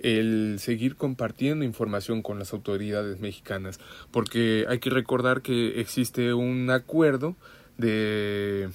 el 0.00 0.58
seguir 0.60 0.96
compartiendo 0.96 1.64
información 1.64 2.20
con 2.20 2.38
las 2.38 2.52
autoridades 2.52 3.18
mexicanas, 3.18 3.80
porque 4.10 4.66
hay 4.68 4.78
que 4.78 4.90
recordar 4.90 5.40
que 5.40 5.80
existe 5.80 6.34
un 6.34 6.68
acuerdo 6.68 7.34
de 7.78 8.68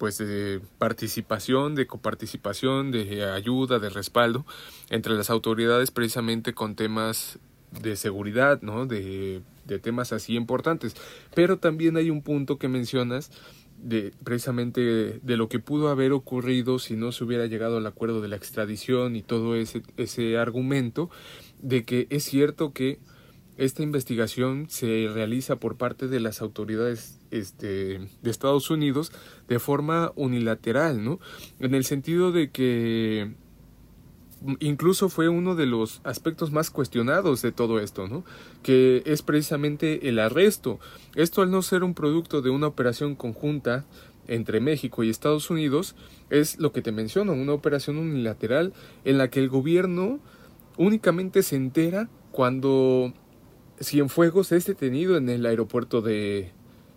pues 0.00 0.16
de 0.16 0.62
participación, 0.78 1.74
de 1.74 1.86
coparticipación, 1.86 2.90
de 2.90 3.22
ayuda, 3.30 3.78
de 3.78 3.90
respaldo 3.90 4.46
entre 4.88 5.12
las 5.12 5.28
autoridades 5.28 5.90
precisamente 5.90 6.54
con 6.54 6.74
temas 6.74 7.38
de 7.82 7.96
seguridad, 7.96 8.62
¿no? 8.62 8.86
De, 8.86 9.42
de 9.66 9.78
temas 9.78 10.14
así 10.14 10.36
importantes. 10.36 10.96
Pero 11.34 11.58
también 11.58 11.98
hay 11.98 12.08
un 12.08 12.22
punto 12.22 12.58
que 12.58 12.66
mencionas 12.66 13.30
de 13.76 14.14
precisamente 14.24 15.20
de 15.22 15.36
lo 15.36 15.50
que 15.50 15.58
pudo 15.58 15.90
haber 15.90 16.12
ocurrido 16.12 16.78
si 16.78 16.96
no 16.96 17.12
se 17.12 17.22
hubiera 17.24 17.44
llegado 17.44 17.76
al 17.76 17.86
acuerdo 17.86 18.22
de 18.22 18.28
la 18.28 18.36
extradición 18.36 19.16
y 19.16 19.22
todo 19.22 19.54
ese, 19.54 19.82
ese 19.98 20.38
argumento 20.38 21.10
de 21.60 21.84
que 21.84 22.06
es 22.08 22.24
cierto 22.24 22.72
que 22.72 23.00
esta 23.60 23.82
investigación 23.82 24.70
se 24.70 25.08
realiza 25.12 25.56
por 25.56 25.76
parte 25.76 26.08
de 26.08 26.18
las 26.18 26.40
autoridades 26.40 27.20
este, 27.30 27.98
de 28.22 28.30
Estados 28.30 28.70
Unidos 28.70 29.12
de 29.48 29.58
forma 29.58 30.12
unilateral, 30.16 31.04
¿no? 31.04 31.20
En 31.58 31.74
el 31.74 31.84
sentido 31.84 32.32
de 32.32 32.50
que 32.50 33.34
incluso 34.60 35.10
fue 35.10 35.28
uno 35.28 35.56
de 35.56 35.66
los 35.66 36.00
aspectos 36.04 36.52
más 36.52 36.70
cuestionados 36.70 37.42
de 37.42 37.52
todo 37.52 37.80
esto, 37.80 38.08
¿no? 38.08 38.24
Que 38.62 39.02
es 39.04 39.20
precisamente 39.20 40.08
el 40.08 40.20
arresto. 40.20 40.80
Esto 41.14 41.42
al 41.42 41.50
no 41.50 41.60
ser 41.60 41.84
un 41.84 41.92
producto 41.92 42.40
de 42.40 42.48
una 42.48 42.66
operación 42.66 43.14
conjunta 43.14 43.84
entre 44.26 44.60
México 44.60 45.04
y 45.04 45.10
Estados 45.10 45.50
Unidos, 45.50 45.96
es 46.30 46.58
lo 46.58 46.72
que 46.72 46.80
te 46.80 46.92
menciono, 46.92 47.34
una 47.34 47.52
operación 47.52 47.98
unilateral 47.98 48.72
en 49.04 49.18
la 49.18 49.28
que 49.28 49.40
el 49.40 49.50
gobierno 49.50 50.18
únicamente 50.78 51.42
se 51.42 51.56
entera 51.56 52.08
cuando 52.32 53.12
Cienfuegos 53.80 54.52
es 54.52 54.66
detenido 54.66 55.16
en 55.16 55.28
el 55.28 55.46
aeropuerto 55.46 56.02
de, 56.02 56.52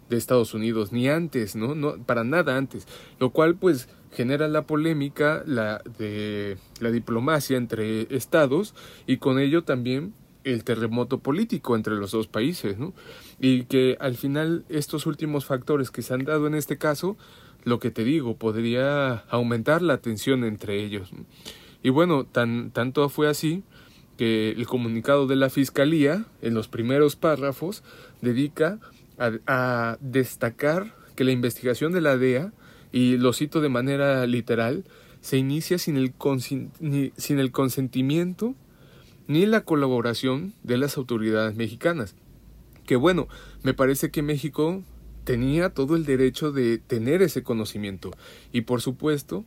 de 0.10 0.17
Estados 0.17 0.54
Unidos, 0.54 0.91
ni 0.91 1.08
antes, 1.08 1.56
¿no? 1.56 1.76
¿no? 1.76 1.98
Para 2.06 2.24
nada 2.24 2.58
antes. 2.58 2.88
Lo 3.19 3.32
cual, 3.32 3.56
pues, 3.56 3.88
genera 4.13 4.48
la 4.48 4.63
polémica 4.63 5.43
la 5.46 5.82
de 5.98 6.58
la 6.80 6.91
diplomacia 6.91 7.58
entre 7.58 8.15
estados 8.15 8.76
y 9.08 9.17
con 9.17 9.39
ello 9.39 9.63
también 9.63 10.13
el 10.43 10.63
terremoto 10.63 11.19
político 11.19 11.76
entre 11.76 11.96
los 11.96 12.12
dos 12.12 12.28
países, 12.28 12.78
¿no? 12.78 12.93
Y 13.39 13.63
que 13.63 13.98
al 14.00 14.15
final 14.15 14.65
estos 14.69 15.06
últimos 15.06 15.46
factores 15.46 15.89
que 15.89 16.02
se 16.02 16.13
han 16.13 16.26
dado 16.26 16.48
en 16.48 16.56
este 16.56 16.78
caso, 16.78 17.17
lo 17.63 17.80
que 17.80 17.91
te 17.91 18.04
digo, 18.04 18.36
podría 18.36 19.19
aumentar 19.30 19.82
la 19.82 20.00
tensión 20.00 20.43
entre 20.43 20.84
ellos. 20.84 21.12
Y 21.82 21.89
bueno, 21.89 22.26
tan, 22.26 22.72
tanto 22.72 23.08
fue 23.10 23.30
así 23.30 23.63
que 24.17 24.52
el 24.52 24.67
comunicado 24.67 25.28
de 25.28 25.36
la 25.36 25.49
Fiscalía, 25.49 26.26
en 26.41 26.54
los 26.54 26.67
primeros 26.67 27.15
párrafos, 27.15 27.84
dedica 28.21 28.80
a, 29.17 29.97
destacar 30.02 30.95
que 31.15 31.23
la 31.23 31.32
investigación 31.32 31.91
de 31.91 32.02
la 32.02 32.17
DEA, 32.17 32.54
y 32.91 33.17
lo 33.17 33.34
cito 33.34 33.62
de 33.62 33.69
manera 33.69 34.26
literal, 34.28 34.84
se 35.21 35.38
inicia 35.38 35.78
sin 35.78 35.97
el, 35.97 36.13
sin 37.17 37.39
el 37.39 37.52
consentimiento 37.52 38.56
ni 39.28 39.45
la 39.45 39.62
colaboración 39.62 40.54
de 40.63 40.78
las 40.78 40.97
autoridades 40.97 41.56
mexicanas. 41.56 42.15
Que 42.86 42.95
bueno, 42.95 43.28
me 43.63 43.73
parece 43.73 44.12
que 44.12 44.21
México 44.21 44.84
tenía 45.23 45.69
todo 45.69 45.95
el 45.95 46.06
derecho 46.06 46.52
de 46.52 46.78
tener 46.78 47.21
ese 47.21 47.43
conocimiento 47.43 48.12
y 48.52 48.62
por 48.62 48.82
supuesto 48.82 49.45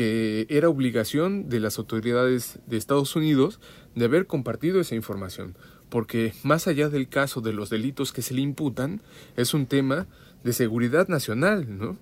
que 0.00 0.46
era 0.48 0.70
obligación 0.70 1.50
de 1.50 1.60
las 1.60 1.76
autoridades 1.76 2.58
de 2.66 2.78
Estados 2.78 3.16
Unidos 3.16 3.60
de 3.94 4.06
haber 4.06 4.26
compartido 4.26 4.80
esa 4.80 4.94
información, 4.94 5.58
porque 5.90 6.32
más 6.42 6.66
allá 6.66 6.88
del 6.88 7.10
caso 7.10 7.42
de 7.42 7.52
los 7.52 7.68
delitos 7.68 8.10
que 8.10 8.22
se 8.22 8.32
le 8.32 8.40
imputan, 8.40 9.02
es 9.36 9.52
un 9.52 9.66
tema 9.66 10.06
de 10.42 10.54
seguridad 10.54 11.08
nacional, 11.08 11.66
¿no? 11.76 11.98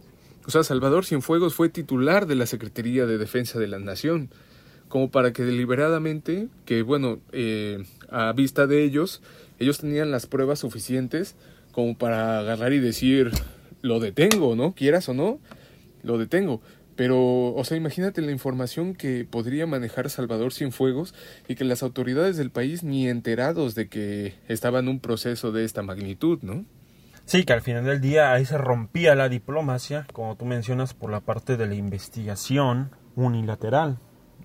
O 0.46 0.50
sea, 0.52 0.62
Salvador 0.62 1.06
Cienfuegos 1.06 1.54
fue 1.54 1.70
titular 1.70 2.28
de 2.28 2.36
la 2.36 2.46
Secretaría 2.46 3.04
de 3.04 3.18
Defensa 3.18 3.58
de 3.58 3.66
la 3.66 3.80
Nación, 3.80 4.30
como 4.86 5.10
para 5.10 5.32
que 5.32 5.42
deliberadamente, 5.42 6.46
que 6.66 6.82
bueno, 6.82 7.18
eh, 7.32 7.84
a 8.10 8.32
vista 8.32 8.68
de 8.68 8.84
ellos, 8.84 9.22
ellos 9.58 9.78
tenían 9.78 10.12
las 10.12 10.26
pruebas 10.26 10.60
suficientes 10.60 11.34
como 11.72 11.98
para 11.98 12.38
agarrar 12.38 12.72
y 12.72 12.78
decir, 12.78 13.32
lo 13.82 13.98
detengo, 13.98 14.54
¿no? 14.54 14.72
Quieras 14.76 15.08
o 15.08 15.14
no, 15.14 15.40
lo 16.04 16.16
detengo. 16.16 16.62
Pero, 16.98 17.54
o 17.54 17.62
sea, 17.62 17.76
imagínate 17.76 18.20
la 18.22 18.32
información 18.32 18.92
que 18.92 19.24
podría 19.24 19.68
manejar 19.68 20.10
Salvador 20.10 20.52
Cienfuegos 20.52 21.14
y 21.46 21.54
que 21.54 21.62
las 21.62 21.84
autoridades 21.84 22.36
del 22.36 22.50
país 22.50 22.82
ni 22.82 23.08
enterados 23.08 23.76
de 23.76 23.88
que 23.88 24.34
estaba 24.48 24.80
en 24.80 24.88
un 24.88 24.98
proceso 24.98 25.52
de 25.52 25.64
esta 25.64 25.82
magnitud, 25.82 26.40
¿no? 26.42 26.64
Sí, 27.24 27.44
que 27.44 27.52
al 27.52 27.60
final 27.62 27.84
del 27.84 28.00
día 28.00 28.32
ahí 28.32 28.44
se 28.44 28.58
rompía 28.58 29.14
la 29.14 29.28
diplomacia, 29.28 30.08
como 30.12 30.34
tú 30.34 30.44
mencionas, 30.44 30.92
por 30.92 31.12
la 31.12 31.20
parte 31.20 31.56
de 31.56 31.68
la 31.68 31.76
investigación 31.76 32.90
unilateral. 33.14 34.00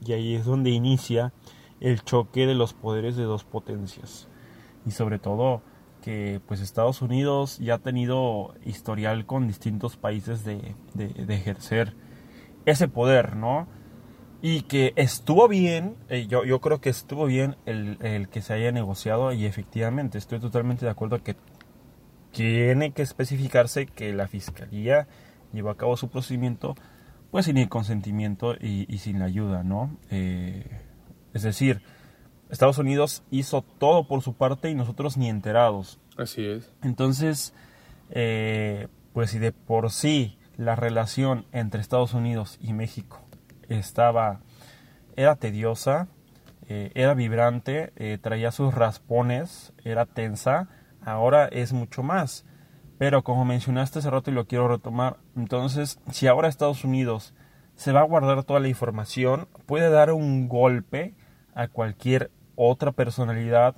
Y 0.06 0.14
ahí 0.14 0.36
es 0.36 0.46
donde 0.46 0.70
inicia 0.70 1.34
el 1.82 2.04
choque 2.04 2.46
de 2.46 2.54
los 2.54 2.76
poderes 2.76 3.16
de 3.16 3.24
dos 3.24 3.46
potencias. 3.46 4.28
Y 4.86 4.92
sobre 4.92 5.18
todo 5.18 5.64
que 6.04 6.40
pues 6.46 6.62
Estados 6.62 7.02
Unidos 7.02 7.58
ya 7.58 7.74
ha 7.76 7.80
tenido 7.80 8.54
historial 8.64 9.26
con 9.26 9.48
distintos 9.48 9.98
países 9.98 10.46
de, 10.46 10.76
de 10.94 11.34
ejercer 11.34 11.96
ese 12.66 12.88
poder, 12.88 13.36
¿no? 13.36 13.68
Y 14.42 14.64
que 14.64 14.94
estuvo 14.96 15.48
bien, 15.48 15.96
eh, 16.10 16.28
yo, 16.28 16.44
yo 16.44 16.60
creo 16.60 16.82
que 16.82 16.90
estuvo 16.90 17.26
bien 17.26 17.56
el, 17.66 17.98
el, 18.02 18.28
que 18.28 18.42
se 18.42 18.54
haya 18.54 18.72
negociado 18.72 19.32
y 19.32 19.46
efectivamente 19.46 20.18
estoy 20.18 20.40
totalmente 20.40 20.86
de 20.86 20.92
acuerdo 20.92 21.24
que 21.24 21.36
tiene 22.32 22.92
que 22.92 23.04
especificarse 23.04 23.86
que 23.86 24.12
la 24.12 24.28
fiscalía 24.28 25.08
llevó 25.54 25.70
a 25.70 25.78
cabo 25.78 25.96
su 25.96 26.10
procedimiento 26.10 26.76
pues 27.34 27.46
sin 27.46 27.58
el 27.58 27.68
consentimiento 27.68 28.54
y, 28.54 28.86
y 28.94 29.00
sin 29.00 29.18
la 29.18 29.26
ayuda, 29.26 29.64
¿no? 29.64 29.98
Eh, 30.12 30.68
es 31.34 31.42
decir, 31.42 31.82
Estados 32.52 32.78
Unidos 32.78 33.24
hizo 33.32 33.64
todo 33.64 34.08
por 34.08 34.22
su 34.22 34.36
parte 34.36 34.70
y 34.70 34.76
nosotros 34.76 35.18
ni 35.18 35.30
enterados. 35.30 36.00
Así 36.16 36.46
es. 36.46 36.72
Entonces, 36.84 37.56
eh, 38.12 38.88
pues 39.14 39.32
si 39.32 39.40
de 39.40 39.52
por 39.52 39.90
sí 39.90 40.38
la 40.58 40.76
relación 40.76 41.46
entre 41.52 41.82
Estados 41.82 42.14
Unidos 42.14 42.58
y 42.62 42.74
México 42.74 43.22
estaba 43.70 44.42
era 45.16 45.36
tediosa, 45.36 46.08
eh, 46.68 46.92
era 46.96 47.14
vibrante, 47.14 47.94
eh, 47.96 48.18
traía 48.22 48.52
sus 48.52 48.74
raspones, 48.74 49.74
era 49.84 50.06
tensa, 50.06 50.70
ahora 51.02 51.46
es 51.48 51.74
mucho 51.74 52.04
más. 52.04 52.46
Pero 52.98 53.24
como 53.24 53.46
mencionaste 53.46 54.00
hace 54.00 54.10
rato 54.10 54.32
y 54.32 54.34
lo 54.34 54.48
quiero 54.48 54.68
retomar, 54.68 55.18
entonces 55.36 56.00
si 56.12 56.28
ahora 56.28 56.48
Estados 56.48 56.84
Unidos 56.84 57.34
se 57.76 57.92
va 57.92 58.02
a 58.02 58.06
guardar 58.06 58.44
toda 58.44 58.60
la 58.60 58.68
información, 58.68 59.48
puede 59.66 59.90
dar 59.90 60.12
un 60.12 60.48
golpe 60.48 61.16
a 61.56 61.68
cualquier 61.68 62.32
otra 62.56 62.92
personalidad, 62.92 63.76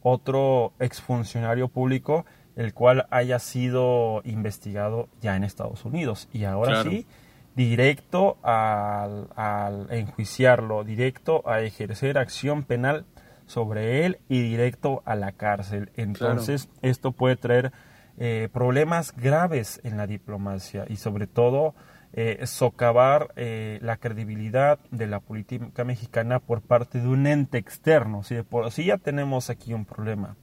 otro 0.00 0.72
exfuncionario 0.78 1.68
público 1.68 2.24
el 2.56 2.74
cual 2.74 3.06
haya 3.10 3.38
sido 3.38 4.22
investigado 4.24 5.08
ya 5.20 5.36
en 5.36 5.44
Estados 5.44 5.84
Unidos. 5.84 6.28
Y 6.32 6.44
ahora 6.44 6.82
sí, 6.82 7.06
directo 7.54 8.38
al, 8.42 9.86
enjuiciarlo, 9.90 10.84
directo 10.84 11.48
a 11.48 11.60
ejercer 11.60 12.18
acción 12.18 12.64
penal 12.64 13.04
sobre 13.46 14.06
él 14.06 14.18
y 14.28 14.42
directo 14.42 15.02
a 15.04 15.14
la 15.14 15.32
cárcel. 15.32 15.90
Entonces, 15.96 16.68
esto 16.82 17.12
puede 17.12 17.36
traer 17.36 17.72
eh, 18.18 18.48
problemas 18.52 19.14
graves 19.16 19.80
en 19.84 19.96
la 19.96 20.06
diplomacia 20.06 20.84
y 20.88 20.96
sobre 20.96 21.26
todo 21.26 21.74
eh, 22.14 22.46
socavar 22.46 23.32
eh, 23.36 23.78
la 23.80 23.96
credibilidad 23.96 24.78
de 24.90 25.06
la 25.06 25.20
política 25.20 25.82
mexicana 25.84 26.40
por 26.40 26.60
parte 26.60 27.00
de 27.00 27.08
un 27.08 27.26
ente 27.26 27.56
externo. 27.56 28.22
Si 28.22 28.34
de 28.34 28.44
por 28.44 28.70
sí 28.70 28.84
ya 28.84 28.98
tenemos 28.98 29.48
aquí 29.48 29.72
un 29.72 29.86
problema 29.86 30.36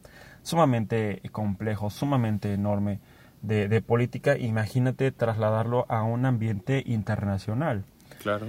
sumamente 0.44 1.22
complejo, 1.32 1.90
sumamente 1.90 2.54
enorme 2.54 3.00
de, 3.42 3.82
política, 3.82 4.38
imagínate 4.38 5.12
trasladarlo 5.12 5.86
a 5.90 6.04
un 6.04 6.26
ambiente 6.26 6.84
internacional. 6.86 7.86
Claro. 8.22 8.48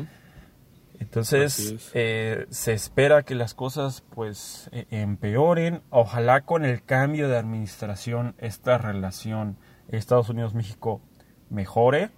Entonces 0.99 1.91
eh, 1.95 2.47
se 2.51 2.75
espera 2.75 3.23
que 3.23 3.35
las 3.35 3.55
cosas 3.55 4.03
pues 4.15 4.69
e, 4.73 4.87
empeoren. 4.91 5.81
Ojalá 5.91 6.43
con 6.43 6.65
el 6.65 6.83
cambio 6.83 7.29
de 7.29 7.39
administración 7.39 8.35
esta 8.39 8.77
relación 8.77 9.57
Estados 9.89 10.29
Unidos-México 10.29 11.01
mejore. 11.49 12.11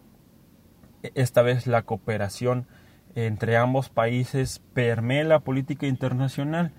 E, 1.02 1.12
esta 1.14 1.42
vez 1.42 1.66
la 1.66 1.82
cooperación 1.82 2.66
entre 3.14 3.56
ambos 3.56 3.88
países 3.88 4.60
permee 4.72 5.22
la 5.22 5.40
política 5.40 5.86
internacional 5.86 6.72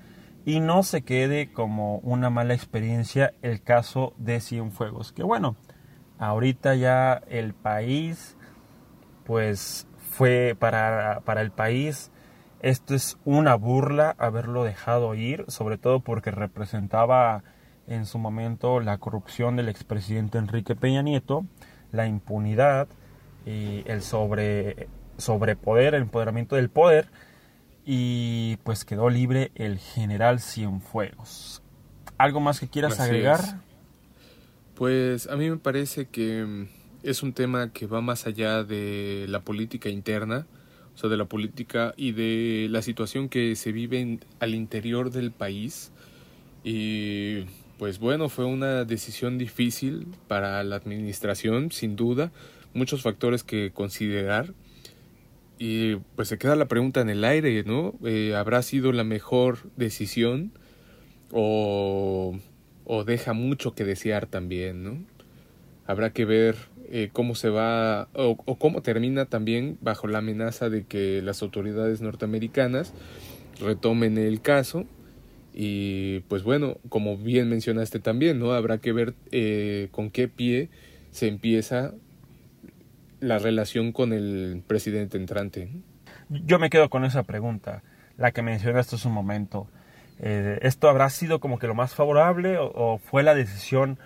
y 0.46 0.60
no 0.60 0.84
se 0.84 1.04
quede 1.04 1.52
como 1.52 1.98
una 2.00 2.30
mala 2.30 2.54
experiencia 2.54 3.34
el 3.42 3.62
caso 3.62 4.14
de 4.18 4.42
Cienfuegos. 4.42 5.12
Que 5.12 5.24
bueno, 5.24 5.56
ahorita 6.20 6.76
ya 6.76 7.22
el 7.30 7.54
país, 7.54 8.38
pues 9.26 9.88
fue 9.98 10.56
para, 10.58 11.22
para 11.22 11.42
el 11.42 11.52
país, 11.52 12.12
esto 12.62 12.96
es 12.96 13.18
una 13.26 13.56
burla 13.56 14.16
haberlo 14.18 14.64
dejado 14.64 15.16
ir, 15.16 15.46
sobre 15.48 15.78
todo 15.78 16.00
porque 16.00 16.32
representaba 16.32 17.44
en 17.88 18.06
su 18.06 18.18
momento 18.18 18.80
la 18.80 18.98
corrupción 18.98 19.56
del 19.56 19.70
expresidente 19.70 20.38
Enrique 20.38 20.76
Peña 20.76 21.02
Nieto, 21.02 21.46
la 21.92 22.08
impunidad 22.08 22.88
y 23.46 23.84
el 23.86 24.02
sobre, 24.02 24.88
sobrepoder, 25.18 25.96
el 25.96 26.04
empoderamiento 26.04 26.56
del 26.56 26.70
poder 26.70 27.10
y 27.86 28.58
pues 28.64 28.86
quedó 28.86 29.10
libre 29.10 29.52
el 29.56 29.78
general 29.80 30.40
Cienfuegos. 30.40 31.62
¿Algo 32.18 32.40
más 32.40 32.60
que 32.60 32.68
quieras 32.68 33.00
agregar? 33.00 33.60
Pues 34.76 35.28
a 35.28 35.36
mí 35.36 35.50
me 35.50 35.58
parece 35.58 36.08
que 36.08 36.44
mm, 36.46 36.68
es 37.04 37.24
un 37.24 37.34
tema 37.34 37.72
que 37.72 37.86
va 37.86 38.02
más 38.02 38.26
allá 38.26 38.64
de 38.64 39.26
la 39.30 39.42
política 39.42 39.90
interna, 39.90 40.48
o 40.96 40.98
sea, 40.98 41.10
de 41.10 41.18
la 41.18 41.26
política 41.26 41.94
y 41.98 42.12
de 42.12 42.68
la 42.70 42.82
situación 42.82 43.30
que 43.30 43.56
se 43.56 43.72
vive 43.72 44.20
al 44.40 44.56
interior 44.56 45.12
del 45.12 45.32
país. 45.32 45.92
Y 46.64 47.46
pues 47.78 48.00
bueno, 48.00 48.30
fue 48.30 48.46
una 48.46 48.86
decisión 48.86 49.38
difícil 49.38 50.08
para 50.28 50.64
la 50.64 50.78
administración, 50.78 51.72
sin 51.72 51.96
duda, 51.96 52.32
muchos 52.74 53.02
factores 53.02 53.44
que 53.44 53.72
considerar 53.72 54.54
y 55.58 55.96
pues 56.16 56.28
se 56.28 56.38
queda 56.38 56.56
la 56.56 56.68
pregunta 56.68 57.02
en 57.02 57.10
el 57.10 57.24
aire, 57.24 57.64
¿no? 57.64 57.94
Eh, 58.04 58.36
¿Habrá 58.36 58.62
sido 58.62 58.92
la 58.92 59.04
mejor 59.04 59.60
decisión 59.76 60.52
o, 61.32 62.38
o, 62.86 63.04
deja 63.04 63.34
mucho 63.34 63.74
que 63.74 63.86
desear 63.86 64.26
también, 64.28 64.84
¿no? 64.84 64.98
Habrá 65.86 66.14
que 66.14 66.26
ver 66.26 66.56
eh, 66.90 67.10
cómo 67.12 67.36
se 67.36 67.50
va 67.50 68.08
o, 68.14 68.38
o, 68.46 68.58
cómo 68.58 68.82
termina 68.82 69.26
también 69.26 69.78
bajo 69.82 70.08
la 70.08 70.20
amenaza 70.20 70.70
de 70.70 70.86
que 70.86 71.22
las 71.22 71.42
autoridades 71.42 72.02
norteamericanas 72.02 72.94
retomen 73.60 74.18
el 74.18 74.42
caso 74.42 74.86
y 75.54 76.22
pues 76.22 76.44
bueno, 76.44 76.78
como 76.90 77.18
bien 77.18 77.50
mencionaste 77.50 78.00
también, 78.00 78.40
¿no? 78.40 78.54
Habrá 78.54 78.80
que 78.80 78.92
ver 78.92 79.14
eh, 79.32 79.90
con 79.92 80.10
qué 80.10 80.28
pie 80.28 80.70
se 81.12 81.28
empieza 81.28 81.94
la 83.24 83.40
relación 83.40 83.92
con 83.92 84.14
el 84.14 84.64
presidente 84.68 85.18
entrante? 85.18 85.70
Yo 86.30 86.60
me 86.60 86.70
quedo 86.70 86.90
con 86.90 87.06
esa 87.06 87.24
pregunta, 87.24 87.84
la 88.18 88.32
que 88.32 88.42
mencionaste 88.42 88.98
hace 88.98 89.08
un 89.08 89.14
momento. 89.14 89.68
Eh, 90.20 90.60
¿Esto 90.62 90.90
habrá 90.90 91.10
sido 91.10 91.40
como 91.40 91.58
que 91.58 91.68
lo 91.68 91.74
más 91.74 91.96
favorable 91.96 92.58
o, 92.60 93.00
fue 93.00 93.24
la 93.24 93.34
decisión 93.34 93.98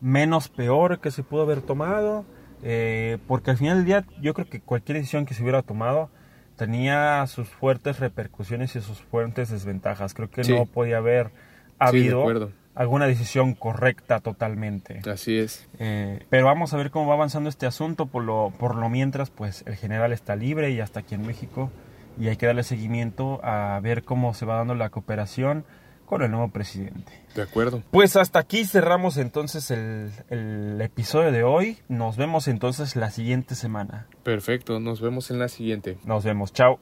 menos 0.00 0.48
peor 0.48 1.00
que 1.00 1.10
se 1.10 1.22
pudo 1.22 1.42
haber 1.42 1.62
tomado? 1.62 2.24
Eh, 2.62 3.18
porque 3.26 3.50
al 3.50 3.56
final 3.56 3.78
del 3.78 3.86
día 3.86 4.04
yo 4.20 4.34
creo 4.34 4.48
que 4.48 4.60
cualquier 4.60 4.98
decisión 4.98 5.26
que 5.26 5.34
se 5.34 5.42
hubiera 5.42 5.62
tomado 5.62 6.10
tenía 6.56 7.26
sus 7.26 7.48
fuertes 7.48 7.98
repercusiones 7.98 8.76
y 8.76 8.80
sus 8.80 9.00
fuertes 9.00 9.50
desventajas. 9.50 10.14
Creo 10.14 10.30
que 10.30 10.42
no 10.42 10.66
podía 10.66 10.98
haber 10.98 11.30
habido 11.78 12.50
alguna 12.76 13.06
decisión 13.06 13.54
correcta 13.54 14.20
totalmente. 14.20 15.00
Así 15.10 15.36
es. 15.38 15.66
Eh, 15.80 16.24
pero 16.30 16.46
vamos 16.46 16.72
a 16.72 16.76
ver 16.76 16.90
cómo 16.92 17.08
va 17.08 17.14
avanzando 17.14 17.48
este 17.48 17.66
asunto. 17.66 18.06
Por 18.06 18.22
lo, 18.22 18.52
por 18.56 18.76
lo 18.76 18.88
mientras, 18.88 19.30
pues 19.30 19.64
el 19.66 19.74
general 19.74 20.12
está 20.12 20.36
libre 20.36 20.70
y 20.70 20.80
hasta 20.80 21.00
aquí 21.00 21.16
en 21.16 21.26
México. 21.26 21.72
Y 22.20 22.28
hay 22.28 22.36
que 22.36 22.46
darle 22.46 22.62
seguimiento 22.62 23.40
a 23.42 23.80
ver 23.80 24.04
cómo 24.04 24.32
se 24.34 24.46
va 24.46 24.56
dando 24.56 24.74
la 24.74 24.90
cooperación 24.90 25.64
con 26.04 26.22
el 26.22 26.30
nuevo 26.30 26.48
presidente. 26.48 27.12
De 27.34 27.42
acuerdo. 27.42 27.82
Pues 27.90 28.16
hasta 28.16 28.38
aquí 28.38 28.64
cerramos 28.64 29.16
entonces 29.16 29.70
el, 29.70 30.12
el 30.30 30.80
episodio 30.80 31.32
de 31.32 31.42
hoy. 31.42 31.78
Nos 31.88 32.16
vemos 32.16 32.46
entonces 32.46 32.94
la 32.94 33.10
siguiente 33.10 33.54
semana. 33.54 34.06
Perfecto, 34.22 34.80
nos 34.80 35.00
vemos 35.00 35.30
en 35.30 35.38
la 35.38 35.48
siguiente. 35.48 35.98
Nos 36.04 36.24
vemos, 36.24 36.52
chao. 36.52 36.78